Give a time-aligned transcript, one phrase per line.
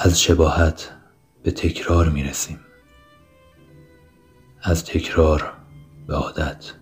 [0.00, 0.92] از شباهت
[1.42, 2.60] به تکرار می رسیم
[4.62, 5.52] از تکرار
[6.06, 6.72] به عادت.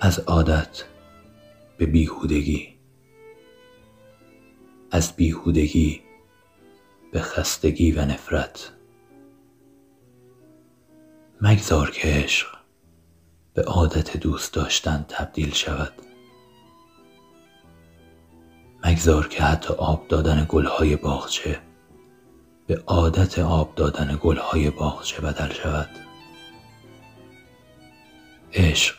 [0.00, 0.84] از عادت
[1.78, 2.74] به بیهودگی.
[4.90, 6.02] از بیهودگی
[7.12, 8.72] به خستگی و نفرت.
[11.40, 12.46] مگذار که عشق
[13.54, 15.92] به عادت دوست داشتن تبدیل شود.
[18.84, 21.60] مگذار که حتی آب دادن گلهای باغچه
[22.66, 25.90] به عادت آب دادن گلهای باغچه بدل شود.
[28.52, 28.96] عشق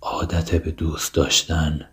[0.00, 1.88] عادت به دوست داشتن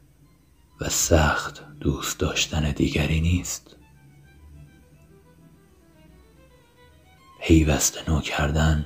[0.81, 3.75] و سخت دوست داشتن دیگری نیست.
[7.41, 8.85] پیوسته نو کردن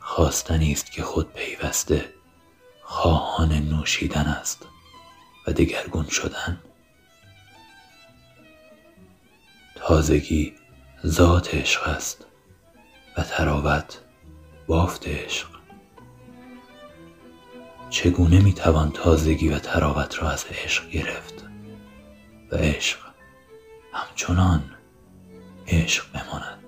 [0.00, 2.04] خواستنی است که خود پیوسته
[2.82, 4.66] خواهان نوشیدن است
[5.46, 6.60] و دگرگون شدن.
[9.86, 10.54] تازگی
[11.06, 12.26] ذات عشق است
[13.16, 14.00] و تراوت
[14.66, 15.48] بافت عشق.
[17.90, 21.44] چگونه می‌توان تازگی و تراوت را از عشق گرفت
[22.52, 22.98] و عشق
[23.92, 24.74] همچنان
[25.66, 26.64] عشق بماند؟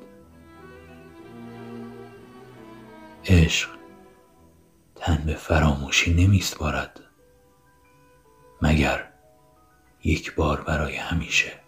[3.25, 3.69] عشق
[4.94, 7.00] تن به فراموشی نمیسپارد
[8.62, 9.12] مگر
[10.05, 11.67] یک بار برای همیشه.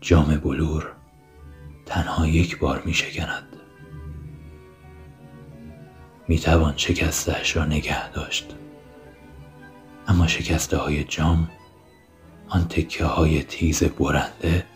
[0.00, 0.92] جام بلور
[1.86, 3.56] تنها یک بار می شکند.
[6.28, 8.54] می توان شکستش را نگه داشت.
[10.08, 11.50] اما شکسته های جام
[12.48, 14.66] آن تکه های تیز برنده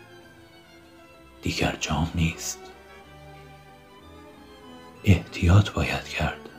[1.41, 2.59] دیگر جام نیست.
[5.03, 6.49] احتیاط باید کرد.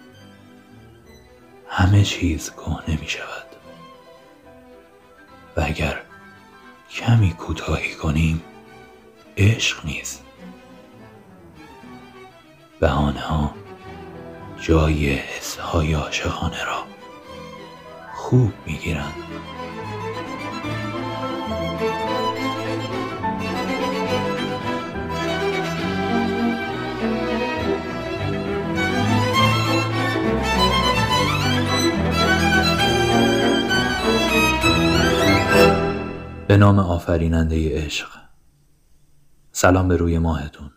[1.68, 3.46] همه چیز کهنه می شود.
[5.56, 6.02] و اگر
[6.90, 8.42] کمی کوتاهی کنیم
[9.36, 10.20] عشق نیز
[12.80, 13.54] بهانه ها
[14.60, 16.84] جای حس های عاشقانه را
[18.14, 19.14] خوب می‌گیرند.
[36.48, 38.15] به نام آفریننده عشق
[39.58, 40.70] سلام به روی ماهتون.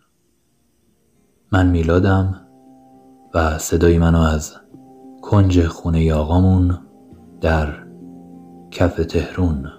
[1.51, 2.41] من میلادم
[3.33, 4.55] و صدای منو از
[5.21, 6.79] کنج خونه آقامون
[7.41, 7.73] در
[8.71, 9.71] کف تهرون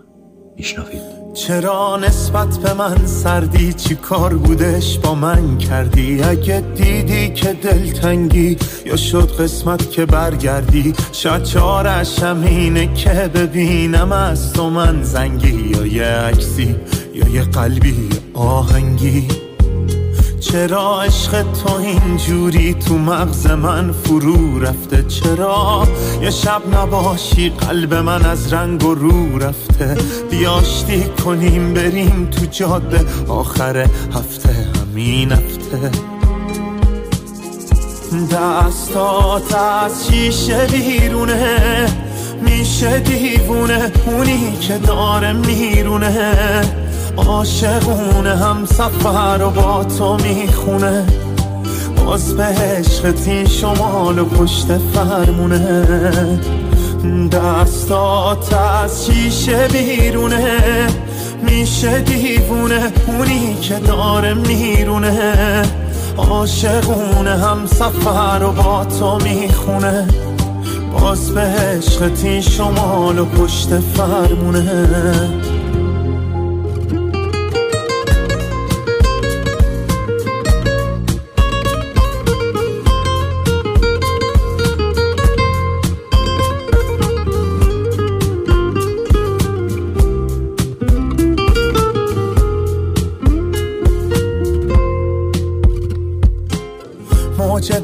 [0.56, 1.02] میشنوید.
[1.34, 8.56] چرا نسبت به من سردی؟ چی کار بودش با من کردی؟ اگه دیدی که دلتنگی
[8.86, 15.86] یا شد قسمت که برگردی؟ شاید چارش اینه که ببینم از تو من زنگی یا
[15.86, 16.76] یه عکسی
[17.14, 19.28] یا یه قلبی آهنگی.
[20.40, 25.88] چرا عشق تو اینجوری تو مغز من فرو رفته؟ چرا
[26.22, 29.96] یه شب نباشی قلب من از رنگ و رو رفته؟
[30.30, 33.76] بیاشتی کنیم بریم تو جاده آخر
[34.14, 34.48] هفته
[34.80, 35.90] همین هفته.
[38.32, 41.86] دستات از شیشه بیرونه
[42.42, 46.89] میشه دیوونه اونی که داره میرونه.
[47.26, 51.04] عاشقونه هم سفر و با تو می‌خونه.
[51.97, 53.14] باز به عشق
[53.48, 55.86] شمال و پشت فرمونه.
[57.32, 60.86] دستات از شیشه بیرونه.
[61.42, 65.62] میشه دیوونه اونی که داره میرونه.
[66.16, 70.09] عاشقونه هم سفر و با تو می‌خونه.
[71.00, 75.59] باز به عشق شمال و پشت فرمونه.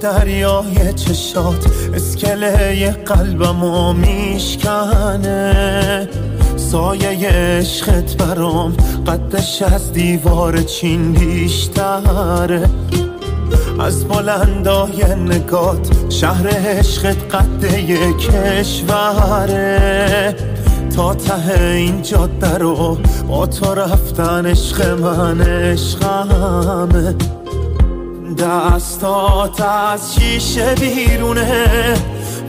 [0.06, 5.48] دریای چشات اسکله قلبم و میشکنه
[6.56, 8.76] سایه عشقت برام
[9.06, 12.70] قدش از دیوار چین بیشتره.
[13.80, 19.56] از بلندای نگات شهر عشقت قده کشوره.
[20.96, 22.98] تا ته این جاده رو
[23.28, 27.35] با تو رفتن عشق من عشقمه.
[28.38, 31.94] دستات از شیشه بیرونه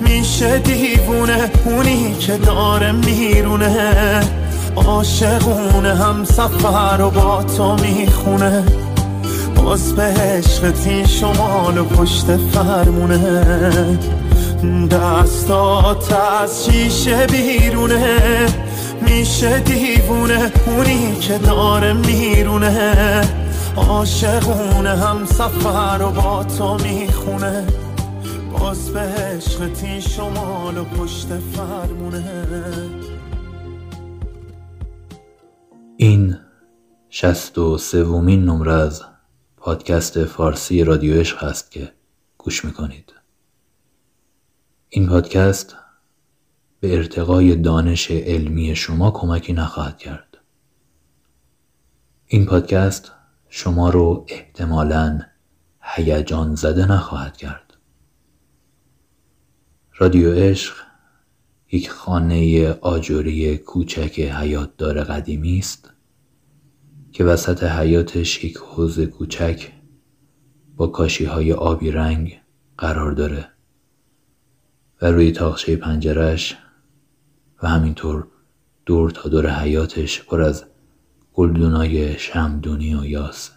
[0.01, 4.21] میشه دیوونه اونی که داره میرونه.
[4.75, 8.63] عاشقونه هم سفر و با تو می‌خونه.
[9.55, 13.19] باز به عشقتی شمال و پشت فرمونه.
[14.91, 18.45] دستات از شیشه بیرونه
[19.01, 23.21] میشه دیوونه اونی که داره میرونه.
[23.77, 27.67] عاشقونه هم سفر و با تو می‌خونه.
[28.59, 32.49] باز به عشقتی شمال و پشت فرمونه.
[35.97, 36.37] این
[37.09, 39.03] شست و سومین نمره از
[39.57, 41.91] پادکست فارسی رادیو عشق هست که
[42.37, 43.13] گوش می‌کنید.
[44.89, 45.75] این پادکست
[46.79, 50.37] به ارتقای دانش علمی شما کمکی نخواهد کرد.
[52.25, 53.11] این پادکست
[53.49, 55.19] شما رو احتمالا
[55.81, 57.77] هیجان زده نخواهد کرد.
[59.97, 60.75] رادیو عشق
[61.71, 65.93] یک خانه آجوری کوچک حیات دار قدیمی است
[67.11, 69.71] که وسط حیاتش یک حوز کوچک
[70.75, 72.41] با کاشی های آبی رنگ
[72.77, 73.49] قرار داره
[75.01, 76.57] و روی تاخچه پنجرش
[77.63, 78.27] و همینطور
[78.85, 80.65] دور تا دور حیاتش پر از
[81.37, 83.51] گلدونای شمدونی و یاس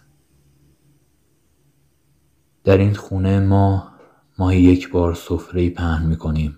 [2.63, 3.91] در این خونه ما
[4.37, 6.57] ماهی یک بار سفره پهن می‌کنیم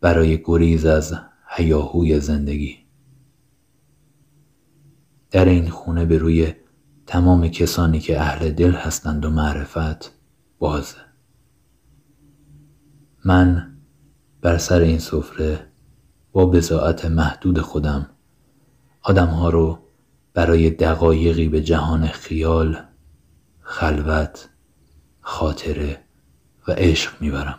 [0.00, 1.14] برای گریز از
[1.48, 2.78] هیاهوی زندگی.
[5.30, 6.52] در این خونه به روی
[7.06, 10.12] تمام کسانی که اهل دل هستند و معرفت
[10.58, 10.96] بازه
[13.24, 13.76] من
[14.40, 15.66] بر سر این سفره
[16.32, 18.10] با بزاعت محدود خودم
[19.02, 19.85] آدمها رو
[20.36, 22.84] برای دقایقی به جهان خیال
[23.60, 24.48] خلوت
[25.20, 26.04] خاطره
[26.68, 27.58] و عشق می‌برم.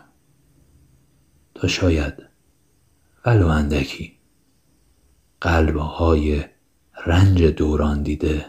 [1.54, 2.14] تا شاید
[3.26, 4.18] ولو اندکی.
[5.40, 6.44] قلبهای
[7.06, 8.46] رنج دوران دیده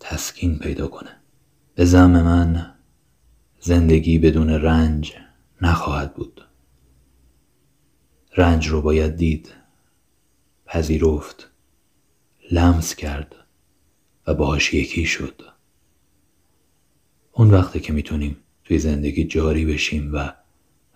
[0.00, 1.20] تسکین پیدا کنه.
[1.74, 2.74] به زم من
[3.60, 5.12] زندگی بدون رنج
[5.60, 6.46] نخواهد بود.
[8.36, 9.52] رنج رو باید دید
[10.66, 11.51] پذیرفت.
[12.52, 13.34] لمس کرد
[14.26, 15.42] و باهاش یکی شد.
[17.32, 20.32] اون وقته که می‌تونیم توی زندگی جاری بشیم و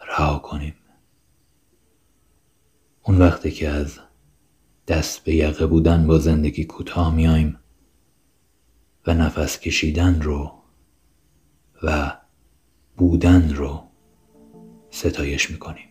[0.08, 0.74] رها کنیم.
[3.02, 3.98] اون وقته که از
[4.88, 7.58] دست به یقه بودن با زندگی کوتاه میایم
[9.06, 10.62] و نفس کشیدن رو
[11.82, 12.18] و
[12.96, 13.82] بودن رو
[14.90, 15.85] ستایش می‌کنیم.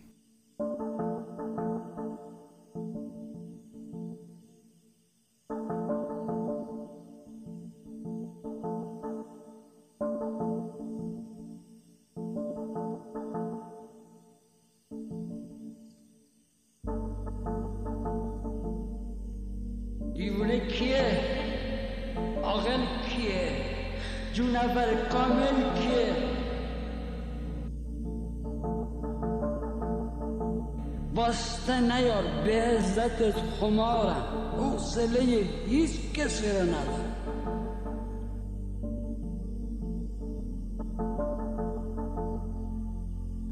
[31.92, 34.22] نیار به عزتت خمارم.
[34.58, 35.20] حوصله
[35.66, 37.16] هیچ کسی رو ندارم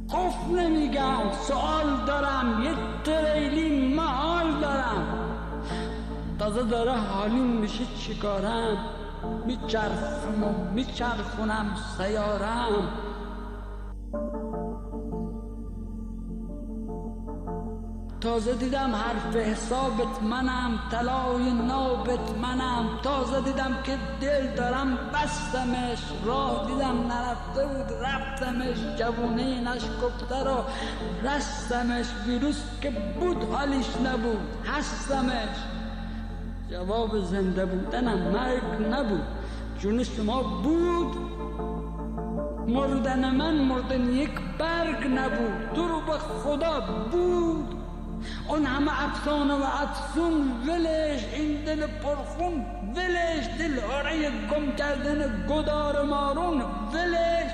[0.09, 2.71] خوف نمیگم سوال دارم یه
[3.05, 5.07] تریلی محال دارم.
[6.38, 8.76] تازه داره حالیم میشه چیکارم؟
[9.47, 12.88] میچرخم و میچرخونم سیارم.
[18.25, 22.88] تازه دیدم حرف حسابت منم طلای نابت منم.
[23.02, 25.99] تازه دیدم که دل دارم بستمش.
[26.25, 28.99] راه دیدم نرفته بود رفتمش.
[28.99, 30.64] جوونه نشکفته رو
[31.23, 32.07] رستمش.
[32.26, 35.57] ویروس که بود حالیش نبود هستمش.
[36.71, 39.26] جواب زنده بودنم مرگ نبود.
[39.78, 41.16] جون شما بود
[42.69, 45.75] مردن من مردن یک برگ نبود.
[45.75, 46.81] تو رو به خدا
[47.12, 47.84] بود.
[48.49, 52.66] اون همه افسانه و افسون ولش این دل پرخون
[52.97, 56.62] ولش دل آره گم کردن گدار مارون
[56.93, 57.50] ولش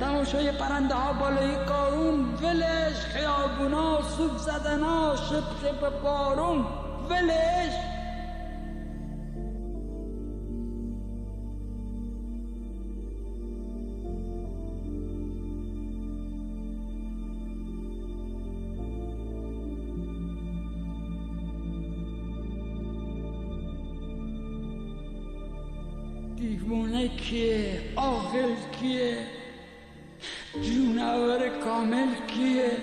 [0.00, 6.66] تماشای پرنده ها بالای کارون ولش خیابونا سوب زدنا شب شب بارون
[7.10, 7.72] ولش
[26.68, 28.48] دیوونه کیه؟ آخر
[28.80, 29.26] کیه؟
[30.62, 32.76] جونور کامل کیه؟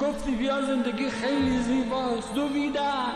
[0.00, 3.12] گفتی بیا زندگی خیلی زیباست دویدم.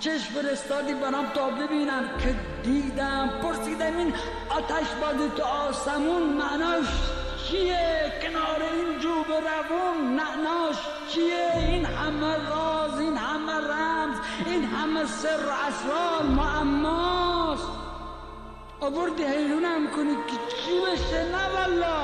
[0.00, 3.30] چشم فرستادی برام تا ببینم که دیدم.
[3.42, 4.12] پرسیدم این
[4.50, 6.86] آتش بازی تو آسمون معناش
[7.48, 10.76] چیه؟ کنار این جوب روون نعناش
[11.14, 14.16] چیه؟ این همه راز این همه رمز
[14.46, 16.22] این همه سر اسرار.
[16.22, 17.25] معماست
[18.86, 21.96] آوردی حیرونم کنی که چی بشه؟ نه والا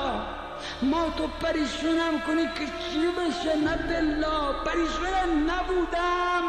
[0.81, 6.43] ما تو پریشونم کنی که چی بشه؟ نه بلا پریشونم نبودم.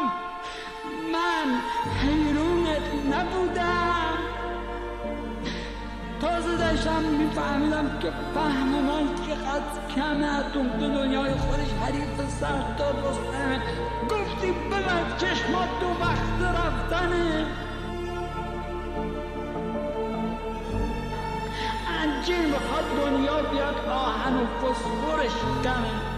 [1.13, 1.47] من
[2.01, 4.17] حیرونت نبودم.
[6.21, 10.43] تازه داشتم میفهمیدم که فهم من چقدر کمه.
[10.53, 13.61] تو دنیای خودش حریف سردار رستمه
[14.09, 17.45] گفتی ببند چشمات تو وقت رفتنه.
[22.25, 25.31] انجیر می‌خواد دنیا بیاد آهن و فسفرش
[25.63, 26.14] کمه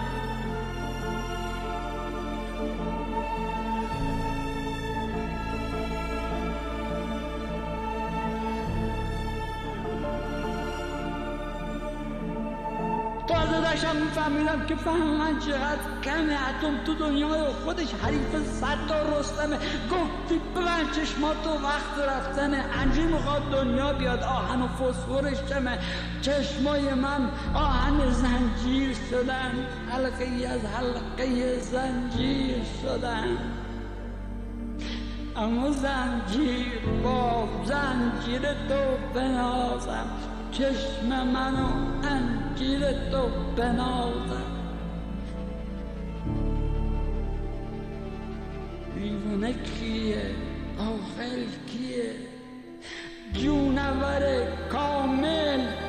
[13.78, 16.34] داشتم میفهمیدم که فهم من چقدر کمه.
[16.50, 19.56] اتم تو دنیای خودش حریف صد تا رستمه.
[19.92, 22.66] گفتی ببند چشماتو وقت رفتنه.
[22.82, 25.80] انجی می‌خواد دنیا بیاد آهن و فسفرش چمه
[26.22, 29.52] چشمای من آهن زنجیر شدن.
[29.92, 33.38] حلقه از حلقه زنجیر شدن.
[35.36, 40.27] اما زنجیر با زنجیر تو بنازم.
[40.58, 41.68] چشم منو
[42.04, 42.80] انجیر
[43.12, 44.52] تو بنازم.
[48.96, 50.22] دیوونه کیه؟
[50.80, 52.16] آخر کیه؟
[53.34, 54.24] جونور
[54.72, 55.87] کامل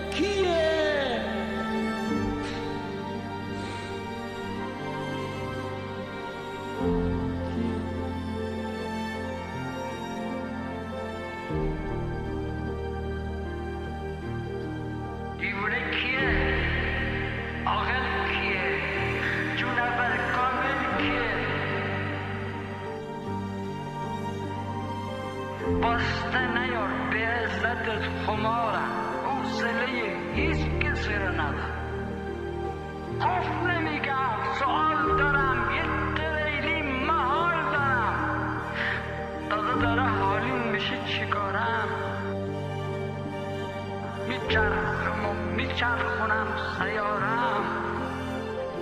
[44.49, 46.47] میچرخم و میچرخونم
[46.78, 47.64] سیارم.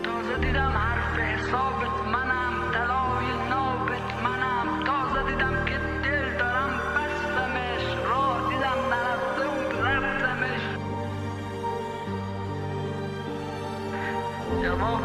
[0.03, 4.85] تازه دیدم حرف حسابت منم طلای نابت منم.
[4.85, 8.07] تازه دیدم که دل دارم بستمش.
[8.09, 10.63] راه دیدم نرفته بود رفتمش.
[14.63, 15.03] جواب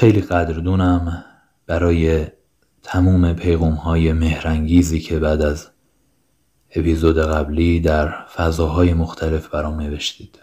[0.00, 1.24] خیلی قدردونم
[1.66, 2.26] برای
[2.82, 5.68] تموم پیغام های مهرنگیزی که بعد از
[6.70, 10.38] اپیزود قبلی در فضاهای مختلف برام نوشتید.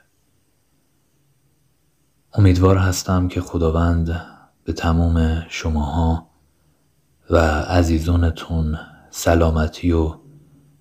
[2.33, 4.25] امیدوار هستم که خداوند
[4.63, 6.29] به تموم شماها
[7.29, 10.15] و عزیزانتون سلامتی و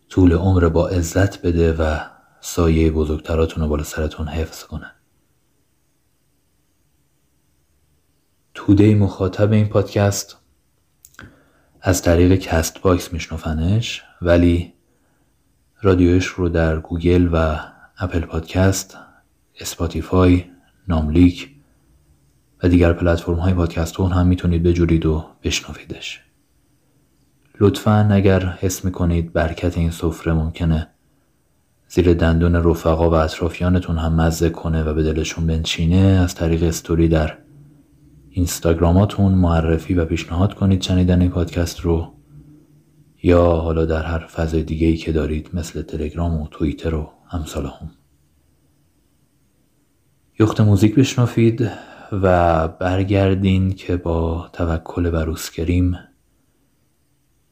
[0.08, 1.98] طول عمر با عزت بده و
[2.40, 4.95] سایه بزرگتراتون رو بالا سرتون حفظ کنه.
[8.66, 10.36] توده مخاطب این پادکست.
[11.80, 14.72] از طریق Castbox میشنفنش ولی
[15.82, 17.58] رادیوش رو در گوگل و
[17.98, 18.98] Apple Podcast
[19.60, 20.44] Spotify
[20.88, 21.50] ناملیک
[22.62, 26.20] و دیگر پلتفرم های پادکست هم می‌تونید بجورید و بشنویدش.
[27.60, 30.88] لطفا اگر حس می‌کنید برکت این سفره ممکنه
[31.88, 37.08] زیر دندون رفقا و اطرافیانتون هم مزه کنه و به دلشون بنشینه از طریق استوری
[37.08, 37.45] در
[38.36, 42.14] اینستاگراماتون معرفی و پیشنهاد کنید شنیدن این پادکست رو
[43.22, 47.66] یا حالا در هر فضای دیگه ای که دارید مثل تلگرام و توییتر و امثال
[47.66, 47.90] هم.
[50.40, 51.70] یخت موزیک بشنفید
[52.12, 55.98] و برگردین که با توکل و روسکریم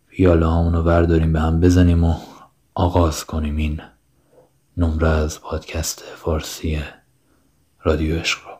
[0.08, 2.14] پیاله رو برداریم به هم بزنیم و
[2.74, 3.80] آغاز کنیم این
[4.76, 6.78] نمره از پادکست فارسی
[7.84, 8.53] رادیو عشق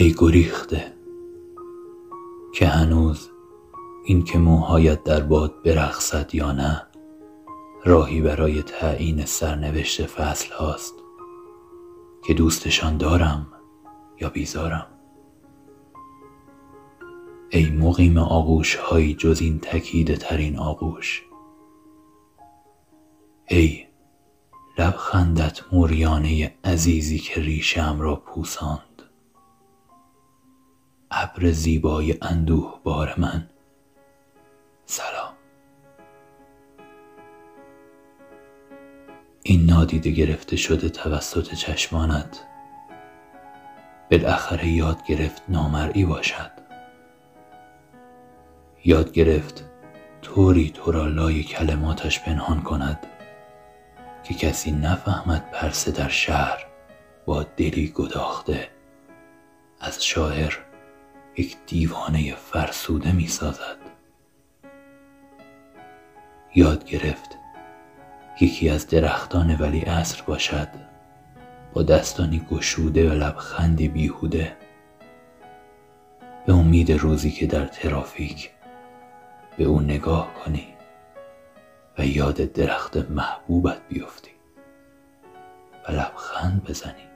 [0.00, 0.92] ای گریخته
[2.54, 3.30] که هنوز
[4.04, 6.86] این که موهایت در باد برقصد یا نه
[7.84, 10.94] راهی برای تعیین سرنوشت فصل هاست
[12.24, 13.46] که دوستشان دارم
[14.20, 14.86] یا بیزارم.
[17.50, 21.22] ای مقیم آغوش هایی جز این تکیده ترین آغوش.
[23.48, 23.86] ای
[24.78, 28.78] لبخندت موریانه عزیزی که ریشم را پوسان
[31.10, 33.48] ابر زیبای اندوه بار من.
[34.86, 35.32] سلام.
[39.42, 42.44] این نادیده گرفته شده توسط چشمانت.
[44.10, 46.50] بالاخره یاد گرفت نامرئی باشد.
[48.84, 49.64] یاد گرفت
[50.22, 53.06] طوری تو را لای کلماتش پنهان کند
[54.24, 56.66] که کسی نفهمد پرسه در شهر
[57.26, 58.68] با دلی گداخته
[59.80, 60.67] از شاعر
[61.38, 63.76] یک دیوانه فرسوده می سازد.
[66.54, 67.38] یاد گرفت
[68.40, 70.68] یکی از درختان ولی عصر باشد
[71.72, 74.56] با دستانی گشوده و لبخندی بیهوده.
[76.46, 78.50] به امید روزی که در ترافیک
[79.56, 80.66] به او نگاه کنی
[81.98, 84.30] و یاد درخت محبوبت بیفتی
[85.88, 87.08] و لبخند بزنی.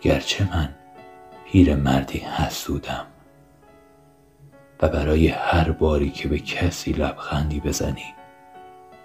[0.00, 0.74] گرچه من
[1.44, 3.06] پیر مردی حسودم.
[4.82, 8.14] و برای هر باری که به کسی لبخندی بزنی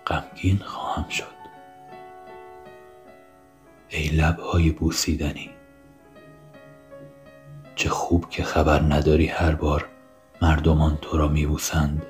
[0.08, 1.39] غمگین خواهم شد.
[3.89, 5.49] ای لبهای بوسیدنی
[7.75, 9.86] چه خوب که خبر نداری هر بار
[10.41, 12.06] مردمان تو را میبوسند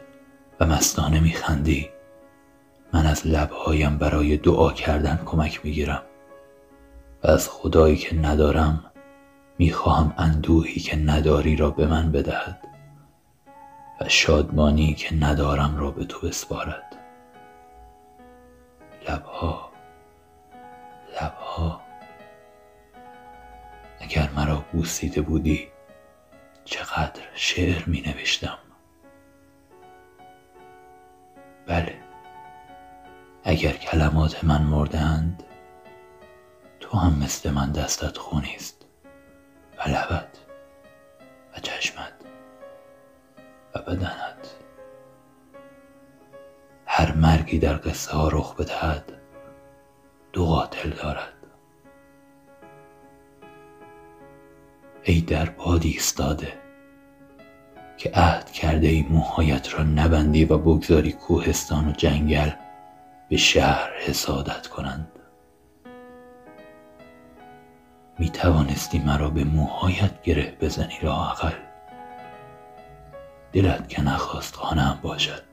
[0.60, 1.90] و مستانه میخندی.
[2.94, 6.02] من از لبهایم برای دعا کردن کمک می‌گیرم
[7.24, 8.89] و از خدایی که ندارم
[9.60, 12.68] می‌خواهم اندوهی که نداری را به من بدهد
[14.02, 16.96] و شادمانی که ندارم را به تو بسپارد.
[19.10, 19.72] لبها
[21.22, 21.82] لبها.
[24.00, 25.68] اگر مرا بوسیده بودی
[26.66, 28.58] چقدر شعر می نوشتم.
[31.68, 31.96] بله
[33.44, 35.44] اگر کلمات من مردند
[36.80, 38.79] تو هم مثل من دستت خونیست
[39.80, 40.40] و لبت
[41.58, 42.14] و چشمت
[43.76, 44.56] و بدنت.
[46.86, 49.14] هر مرگی در قصه ها رخ بدهد
[50.34, 51.34] دو قاتل دارد.
[55.04, 56.54] ای در باد ایستاده
[57.98, 62.50] که عهد کرده ای موهایت را نبندی و بگذاری کوهستان و جنگل
[63.30, 65.19] به شهر حسادت کنند.
[68.20, 71.54] می توانستی مرا به موهایت گره بزنی را اقل
[73.54, 75.44] دلت که نخواست خانم باشد.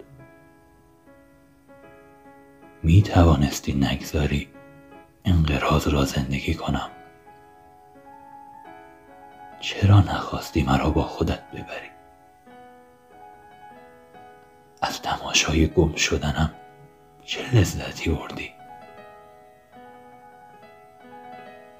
[2.83, 4.49] می توانستی نگذاری
[5.25, 6.91] انقراض را زندگی کنم.
[9.61, 11.91] چرا نخواستی مرا با خودت ببری؟
[14.83, 16.55] از تماشای گم شدنم
[17.25, 18.51] چه لذتی بردی؟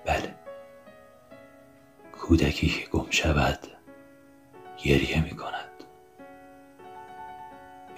[0.05, 0.46] بله
[2.19, 3.59] کودکی که گم شود
[4.85, 5.85] گریه می کند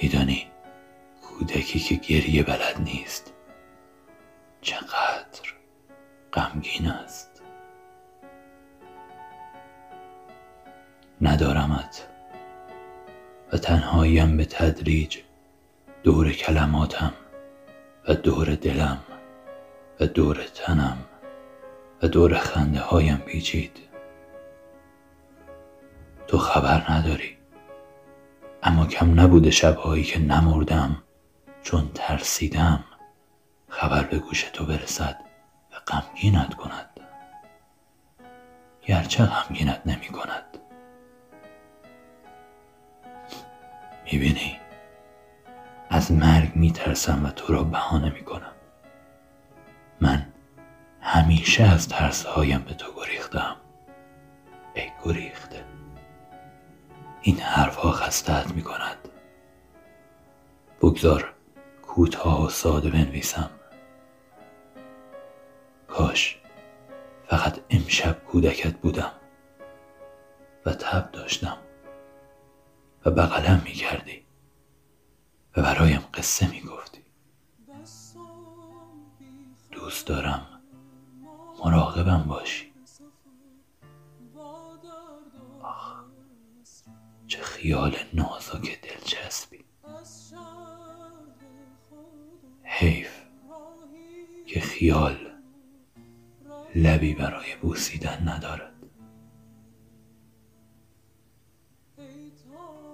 [0.03, 0.47] میدانی
[1.23, 3.33] کودکی که گریه بلد نیست
[4.61, 5.55] چقدر
[6.33, 7.43] غمگین است.
[11.21, 12.09] ندارمت
[13.53, 15.19] و تنهاییم به تدریج
[16.03, 17.15] دور کلماتم
[18.09, 18.99] و دور دلم
[20.01, 20.99] و دور تنم
[22.03, 23.88] و دور خنده هایم پیچید.
[26.29, 27.39] تو خبر نداری.
[28.63, 31.03] اما کم نبوده شبهایی که نمردم
[31.63, 32.85] چون ترسیدم
[33.69, 35.17] خبر به گوش تو برسد
[35.73, 37.01] و غمگینت کند.
[38.83, 40.59] گرچه غمگینت نمی کند.
[44.05, 44.59] می‌بینی؟
[45.91, 48.53] از مرگ میترسم و تو را بهانه می‌کنم
[50.01, 50.27] من
[51.01, 53.57] همیشه از ترسهایم به تو گریختم.
[54.75, 55.68] ای گریخته.
[57.23, 59.09] این حرفها خستهت می‌کند.
[60.83, 61.35] بگذار
[61.83, 63.51] کوتاه و ساده بنویسم.
[65.89, 66.39] کاش
[67.27, 69.13] فقط امشب کودکت بودم
[70.67, 71.59] و تب داشتم
[73.05, 74.27] و بغلم می کردی
[75.57, 77.03] و برایم قصه می گفتی
[79.71, 80.47] دوست دارم
[81.65, 82.68] مراقبم باشی.
[87.29, 89.65] چه خیال نازک دلچسبی.
[92.63, 93.11] حیف
[94.47, 95.17] که خیال
[96.75, 98.73] لبی برای بوسیدن ندارد.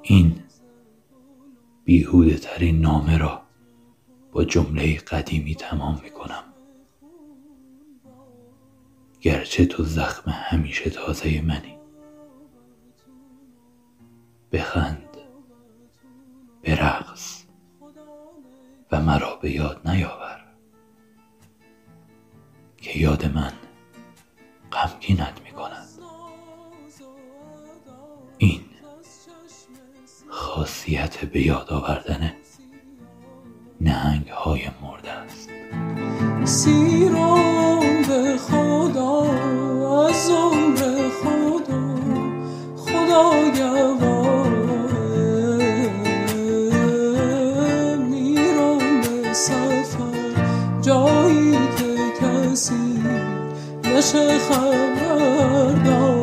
[0.02, 0.42] این
[1.84, 3.42] بیهوده ترین نامه را
[4.32, 6.44] با جمله قدیمی تمام می کنم
[9.20, 11.73] گرچه تو زخم همیشه تازه منی.
[14.54, 15.16] بخند
[16.62, 17.44] برقص
[18.92, 20.44] و مرا به یاد نیاور
[22.76, 23.52] که یاد من
[24.72, 25.88] غمگینت می کند
[28.38, 28.64] این
[30.28, 32.32] خاصیت به یاد آوردن
[33.80, 35.50] نهنگ های مرده است.
[36.44, 39.20] سیرم به خدا
[40.06, 41.94] از عمر خدا
[42.76, 43.50] خدا
[50.84, 53.02] جایی که کسی
[53.84, 56.13] نشه خبردار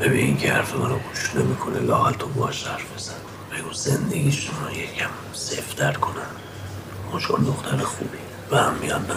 [0.00, 3.14] ببین که حرف منو گوش نمی‌کنه لاقل تو باش حرف بزن.
[3.52, 6.26] بگو زندگیشون رو یکم سفتر کنن.
[7.12, 8.18] مشکل دختر خوبی
[8.50, 9.14] به هم میان نه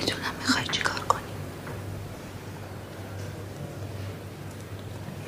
[0.00, 1.22] می‌دونم می‌خوای چیکار کنی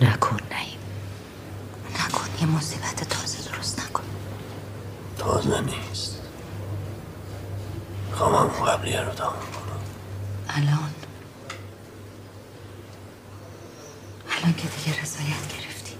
[0.01, 0.79] نکن نیم
[1.95, 4.03] نکن یه مصیبت تازه درست نکن
[5.19, 6.21] تازه نیست
[8.11, 9.81] می‌خوام همون قبلیه رو تمام کنم
[10.49, 10.91] الان
[14.31, 15.93] الان که دیگه رضایت گرفتی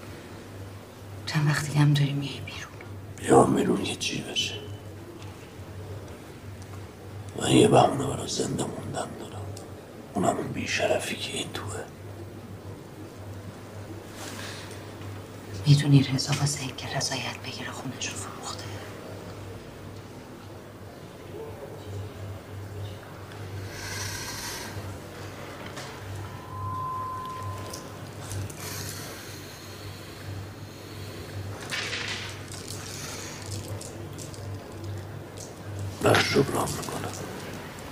[1.27, 2.73] چند وقتی هم داری میای بیرون
[3.17, 4.55] بیا بیرون یه چی بشه
[7.43, 9.47] من یه بهونه برای زنده موندن دارم
[10.15, 11.75] اونم اون بیشرفی که این توه
[15.67, 18.65] می‌دونی رضا واسه اینکه رضایت بگیره خونش رو فروخته
[36.03, 37.11] براش جبران می‌کنم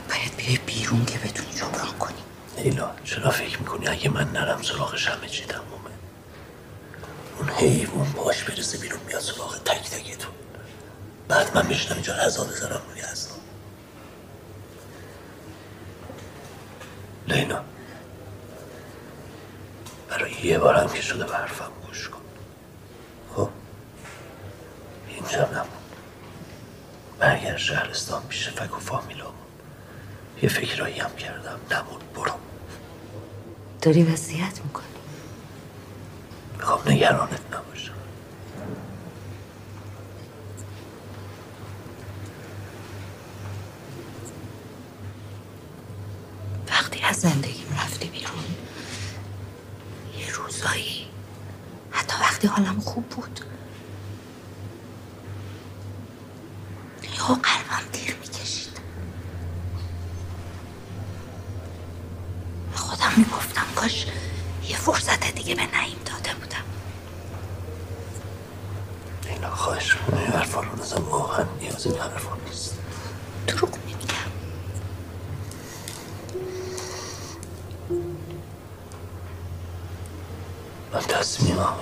[0.08, 2.14] باید بیای بیرون که بتونی جبران کنی
[2.58, 5.90] لیلا چرا فکر می‌کنی اگه من نرم سراغش همه چی تمومه
[7.38, 10.32] اون حیوان باش برسه بیرون بیاد سراغ تک تکتون
[11.28, 13.34] بعد من بشنم اینجا رضا بذارم روی اصلا
[17.28, 17.64] لیلا
[20.08, 22.20] برای یه بارم که شده به حرفم گوش کن
[23.36, 23.48] خب
[25.08, 25.66] اینجا نمون
[27.18, 29.34] برگرد شهرستان پیش فک و فامیلامون
[30.42, 32.32] یه فکرایی هم کردم نمون برو
[33.84, 34.84] داری وصیت می‌کنی.
[36.58, 37.92] می‌خوام نگرانت نباشم.
[46.68, 48.44] وقتی از زندگیم رفتی بیرون
[50.18, 51.06] یه روزایی
[51.90, 53.40] حتی وقتی حالم خوب بود
[57.02, 58.80] یا قلبم تیر می‌کشید.
[62.74, 63.53] خودم می‌گفتم
[63.84, 64.06] کاش
[64.68, 66.64] یه فرصت دیگه به نعیم داده بودم.
[69.30, 70.18] اینا خواهش می‌کنم.
[70.18, 72.78] این حرفا رو نزن واقعا نیازی به حرفا نیست.
[73.46, 74.30] دروغ نمیگم
[80.92, 81.76] من تصمیمم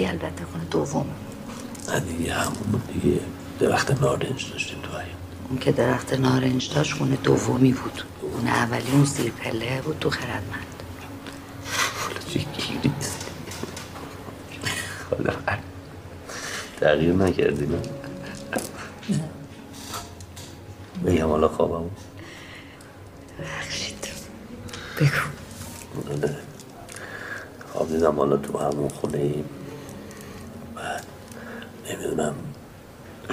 [0.00, 1.06] سعدی البته خونه دوم.
[1.88, 3.20] نه دیگه همون بود دیگه.
[3.60, 4.88] درخت نارنج داشتیم تو
[5.48, 8.02] اون که درخت نارنج داشت خونه دومی بود.
[8.22, 10.66] اون اولی اون زیر پله بود تو خردمند.
[15.10, 15.32] حالا
[16.80, 17.78] تغییر نکردی نه
[21.06, 21.90] بگم حالا خوابم
[23.40, 24.08] بخشید
[25.00, 25.08] بگو.
[26.12, 26.36] آره.
[27.72, 29.44] خواب دیدم حالا تو همون خونه ایم
[30.76, 31.04] بعد
[31.90, 32.34] نمی‌دونم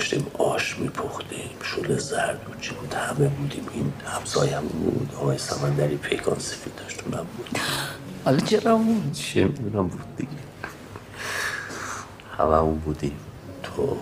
[0.08, 3.68] داشتیم آش میپختیم شل زرد بود چی بود همه بودیم.
[3.74, 7.60] این همسایم بود آقای سمندری پیکان سفید داشت اونم بود
[8.26, 10.30] حالا چرا اون؟ چه می‌دونم بود دیگه.
[12.38, 13.20] همه اون بودیم.
[13.64, 13.98] تو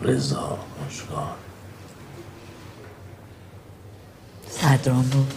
[0.00, 1.28] رضا مشکان.
[4.48, 5.34] صدران بود.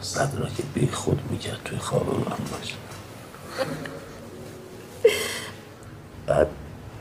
[0.00, 2.74] صدرا که بی خود می‌کرد توی خواب من باشه.
[6.26, 6.46] بعد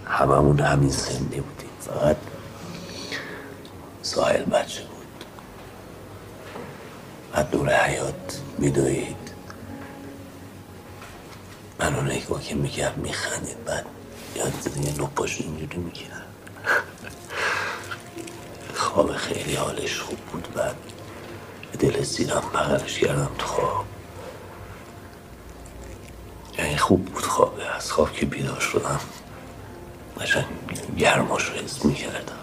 [0.05, 1.68] هممون همین سنی بودیم.
[1.89, 2.17] فقط
[4.01, 5.25] ساحل بچه بود.
[7.33, 9.15] بعد دور حیات میدوید.
[11.79, 13.85] منو نگاه که می‌کرد میخندید بعد
[14.35, 16.25] یاد دیگه نپاش اینجوری می‌کرد.
[18.75, 20.75] خواب خیلی حالش خوب بود بعد
[21.79, 23.85] دل سیرم بغلش کردم تو خواب.
[26.57, 28.99] یعنی خوب بود خوابه از خواب که بیدار شدم.
[30.21, 30.45] قشنگ
[30.97, 32.38] گرماش رو حس می‌کردم.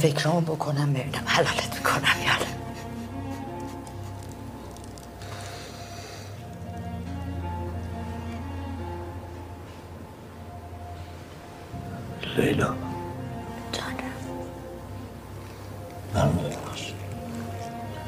[0.00, 2.50] فکرامو بکنم ببینم حلالت می‌کنم یا نه.
[12.36, 12.74] لیلا.
[13.72, 14.12] جانم.
[16.14, 16.92] من ببخش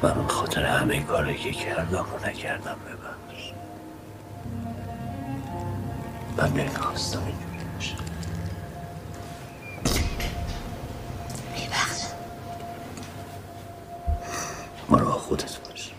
[0.03, 3.53] من به خاطر همه کاری که کردم و نکردم ببخش.
[6.37, 7.52] من نمی‌خواستم اینجوری
[15.33, 15.91] خودت باش.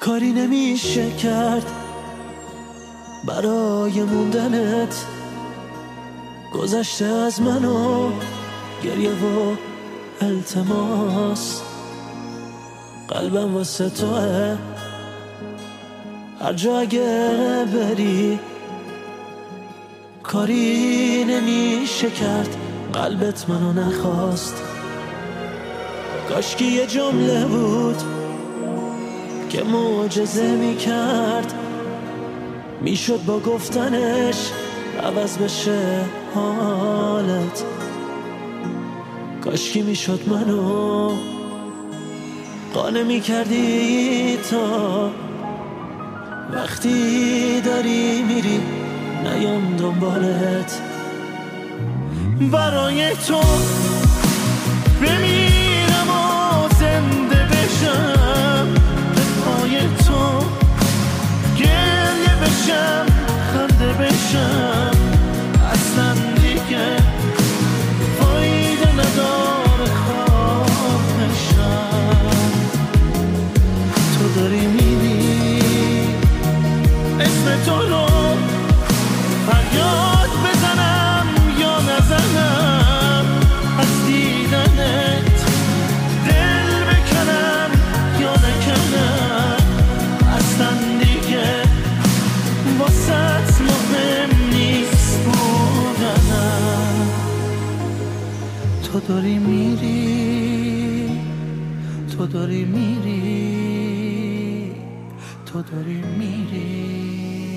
[0.00, 1.66] کاری نمیشه کرد
[3.26, 5.06] برای موندنت.
[6.54, 8.12] گذشته از منو
[8.82, 9.69] گریه و
[10.20, 11.62] التماس.
[13.08, 14.58] قلبم واسه توه.
[16.40, 18.38] هر جا اگه بری
[20.22, 22.56] کاری نمیشه کرد.
[22.92, 24.62] قلبت منو نخواست.
[26.28, 28.02] کاشکی یه جمله بود
[29.50, 31.54] که معجزه می کرد
[32.80, 34.50] می‌شد با گفتنش
[35.02, 36.04] عوض بشه
[36.34, 37.64] حالت.
[39.50, 41.10] کاشکی می‌شد منو.
[42.74, 45.10] قانه می کردی تا
[46.52, 48.60] وقتی داری میری
[49.24, 50.80] نیام دنبالت.
[52.52, 53.40] برای تو
[55.00, 58.68] بمیرم و زنده بشم.
[59.44, 60.44] پای تو
[61.56, 63.06] گریه بشم
[63.52, 64.99] خنده بشم.
[69.10, 71.10] نداره خواهشم
[74.14, 75.22] تو داری میری
[77.20, 78.06] اسم تو رو
[79.46, 80.29] فریاد
[99.10, 101.10] داری میری
[102.12, 103.16] تو داری میری
[105.46, 107.49] تو داری میری.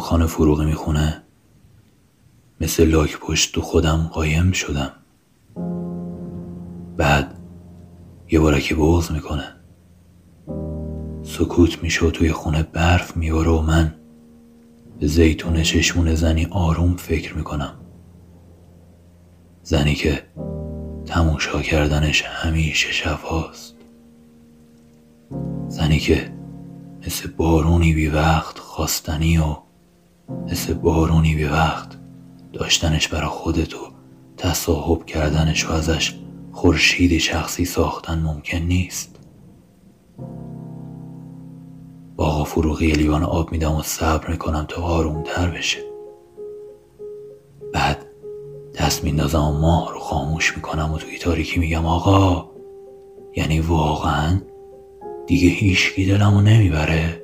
[0.00, 1.22] خان فروغی می‌خونه.
[2.60, 4.92] مثل لاک پشت تو خودم قایم شدم.
[6.96, 7.34] بعد
[8.30, 9.44] یه بارکی بغض می‌کنه.
[11.22, 13.94] سکوت میشه و توی خونه برف میباره و من
[15.00, 17.72] به زیتون چشمون زنی آروم فکر می‌کنم.
[19.62, 20.22] زنی که
[21.06, 23.74] تماشا کردنش همیشه شفاست.
[25.68, 26.32] زنی که
[27.06, 29.56] مثل بارونی بی وقت خواستنی و
[30.48, 31.98] مثل بارونی بی وقت.
[32.52, 33.78] داشتنش برا خودت و
[34.36, 36.14] تصاحب کردنش و ازش
[36.52, 39.16] خورشید شخصی ساختن ممکن نیست.
[42.16, 45.90] با آقا فروغی لیوان آب میدم و صبر می‌کنم تا آروم تر بشه
[48.80, 52.50] دست میندازم و ماه رو خاموش می‌کنم و توی تاریکی میگم آقا
[53.36, 54.40] یعنی واقعا
[55.26, 57.22] دیگه هیچکی دلمو نمی‌بره؟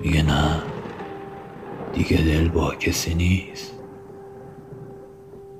[0.00, 0.71] میگه نه.
[1.92, 3.72] دیگه دل با کسی نیست.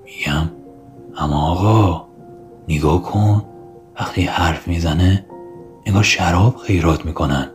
[0.05, 0.51] میگم
[1.17, 2.09] اما آقا
[2.69, 3.45] نگاه کن.
[4.01, 5.27] وقتی حرف می‌زنه
[5.87, 7.51] انگار شراب خیرات می‌کنن.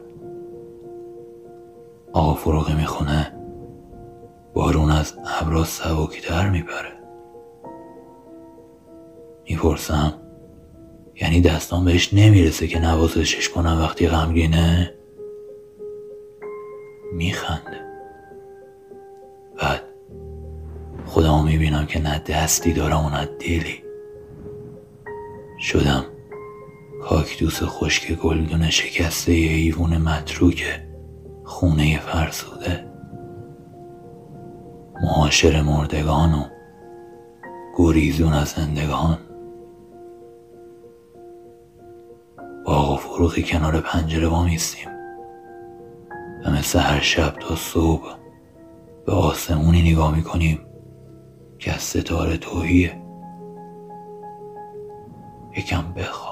[2.14, 3.34] آقا فروغی می‌خونه.
[4.54, 6.94] بارون از ابرا سبکتر می‌بره
[9.50, 10.14] می‌پرسم
[11.22, 14.94] یعنی دستان بهش نمی‌رسه که نوازشش کنم وقتی غمگینه؟
[17.14, 17.87] میخنده.
[21.18, 23.84] خودمو می‌بینم که نه دستی دارم و نه دلی.
[25.59, 26.05] شدم
[27.01, 30.82] کاکتوس خشک گلدون شکسته یه ایوون متروک
[31.43, 32.86] خونه فرسوده.
[35.03, 36.43] معاشر مردگان و
[37.78, 39.18] گریزون از زندگان.
[42.65, 44.89] باغ و فروغی کنار پنجره با میستیم
[46.45, 48.15] و مثل هر شب تا صبح
[49.05, 50.66] به آسمونی نگاه می‌کنیم.
[51.60, 53.01] که از ستاره توهیه.
[55.58, 56.27] یکم بخواب.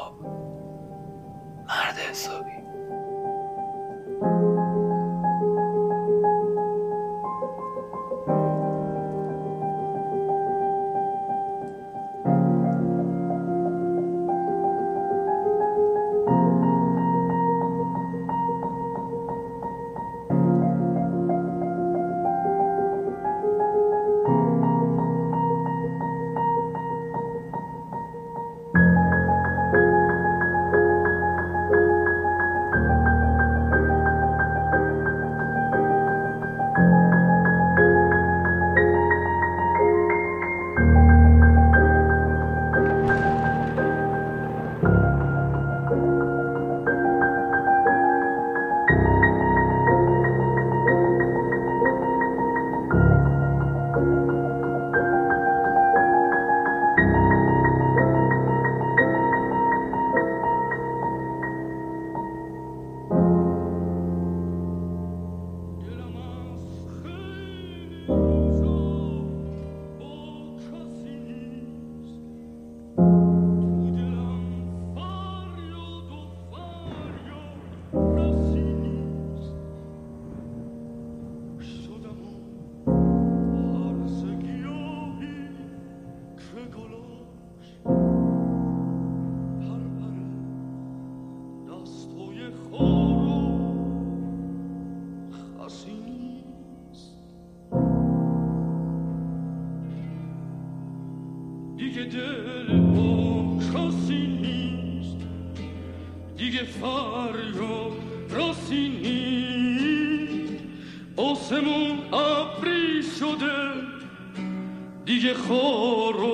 [115.55, 116.24] بارون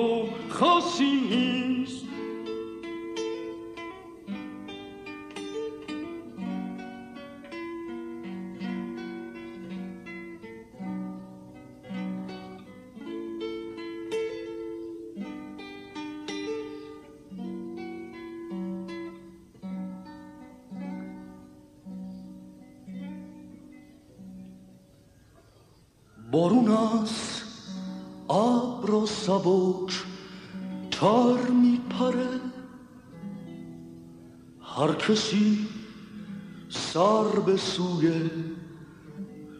[37.62, 38.30] سوی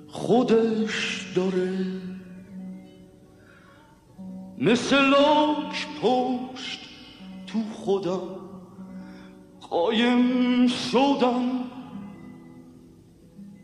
[0.09, 1.79] خودش داره.
[4.59, 6.81] مثل لاک پشت
[7.47, 8.21] تو خودم
[9.71, 11.49] قایم شدم.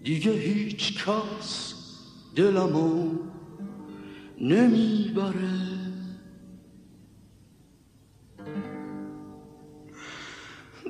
[0.05, 1.75] دیگه هیچ کس
[2.37, 3.11] دلمو
[4.41, 5.59] نمی‌بره.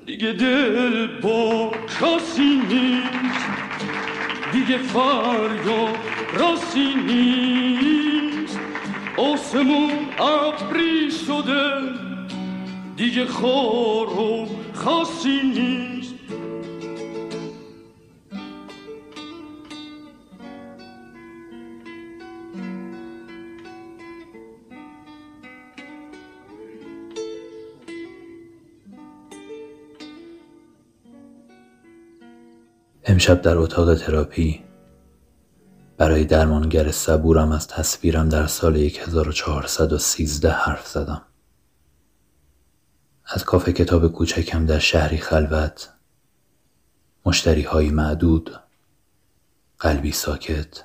[0.06, 1.70] دیگه دل با
[2.00, 3.27] کسی نیست.
[4.68, 5.96] دیگه فریاد
[6.38, 8.58] راسی نیست
[9.16, 11.72] آسمون ابری شده
[12.96, 15.97] دیگه خار و خاصی نیست
[33.18, 34.64] امشب در اتاق تراپی.
[35.96, 41.22] برای درمانگر صبورم از تصویرم در سال 1413 حرف زدم.
[43.26, 45.88] از کافه کتاب کوچکم در شهری خلوت
[47.26, 48.60] مشتری های معدود
[49.78, 50.84] قلبی ساکت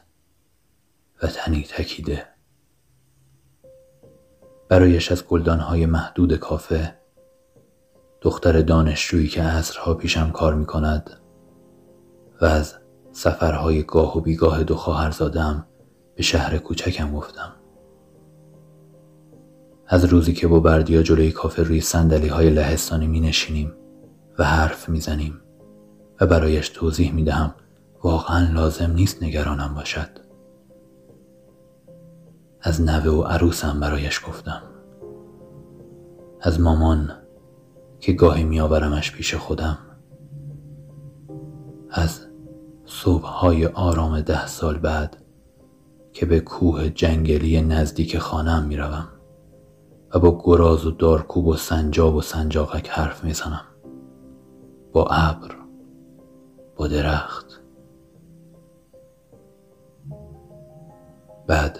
[1.23, 2.27] و تنی تکیده.
[4.69, 6.95] برایش از گلدانهای محدود کافه
[8.21, 11.22] دختر دانشجویی که عصرها پیشم کار می کند
[12.45, 12.75] از
[13.11, 15.65] سفرهای گاه و بیگاه دو خواهر زادم
[16.15, 17.51] به شهر کوچکم گفتم
[19.87, 23.73] از روزی که با بردیا جلوی کافه روی سندلی های لهستانی می نشینیم
[24.39, 25.41] و حرف می زنیم
[26.21, 27.55] و برایش توضیح می دهم
[28.03, 30.09] واقعا لازم نیست نگرانم باشد.
[32.61, 34.61] از نوه و عروسم برایش گفتم.
[36.41, 37.11] از مامان
[37.99, 39.77] که گاهی میآورمش پیش خودم.
[41.91, 42.21] از
[42.95, 45.17] صبحهای آرام ده سال بعد
[46.13, 49.07] که به کوه جنگلی نزدیک خانم می‌روم
[50.13, 53.65] و با گراز و دارکوب و سنجاب و سنجاقک حرف می‌زنم.
[54.91, 55.55] با ابر
[56.75, 57.61] با درخت.
[61.47, 61.79] بعد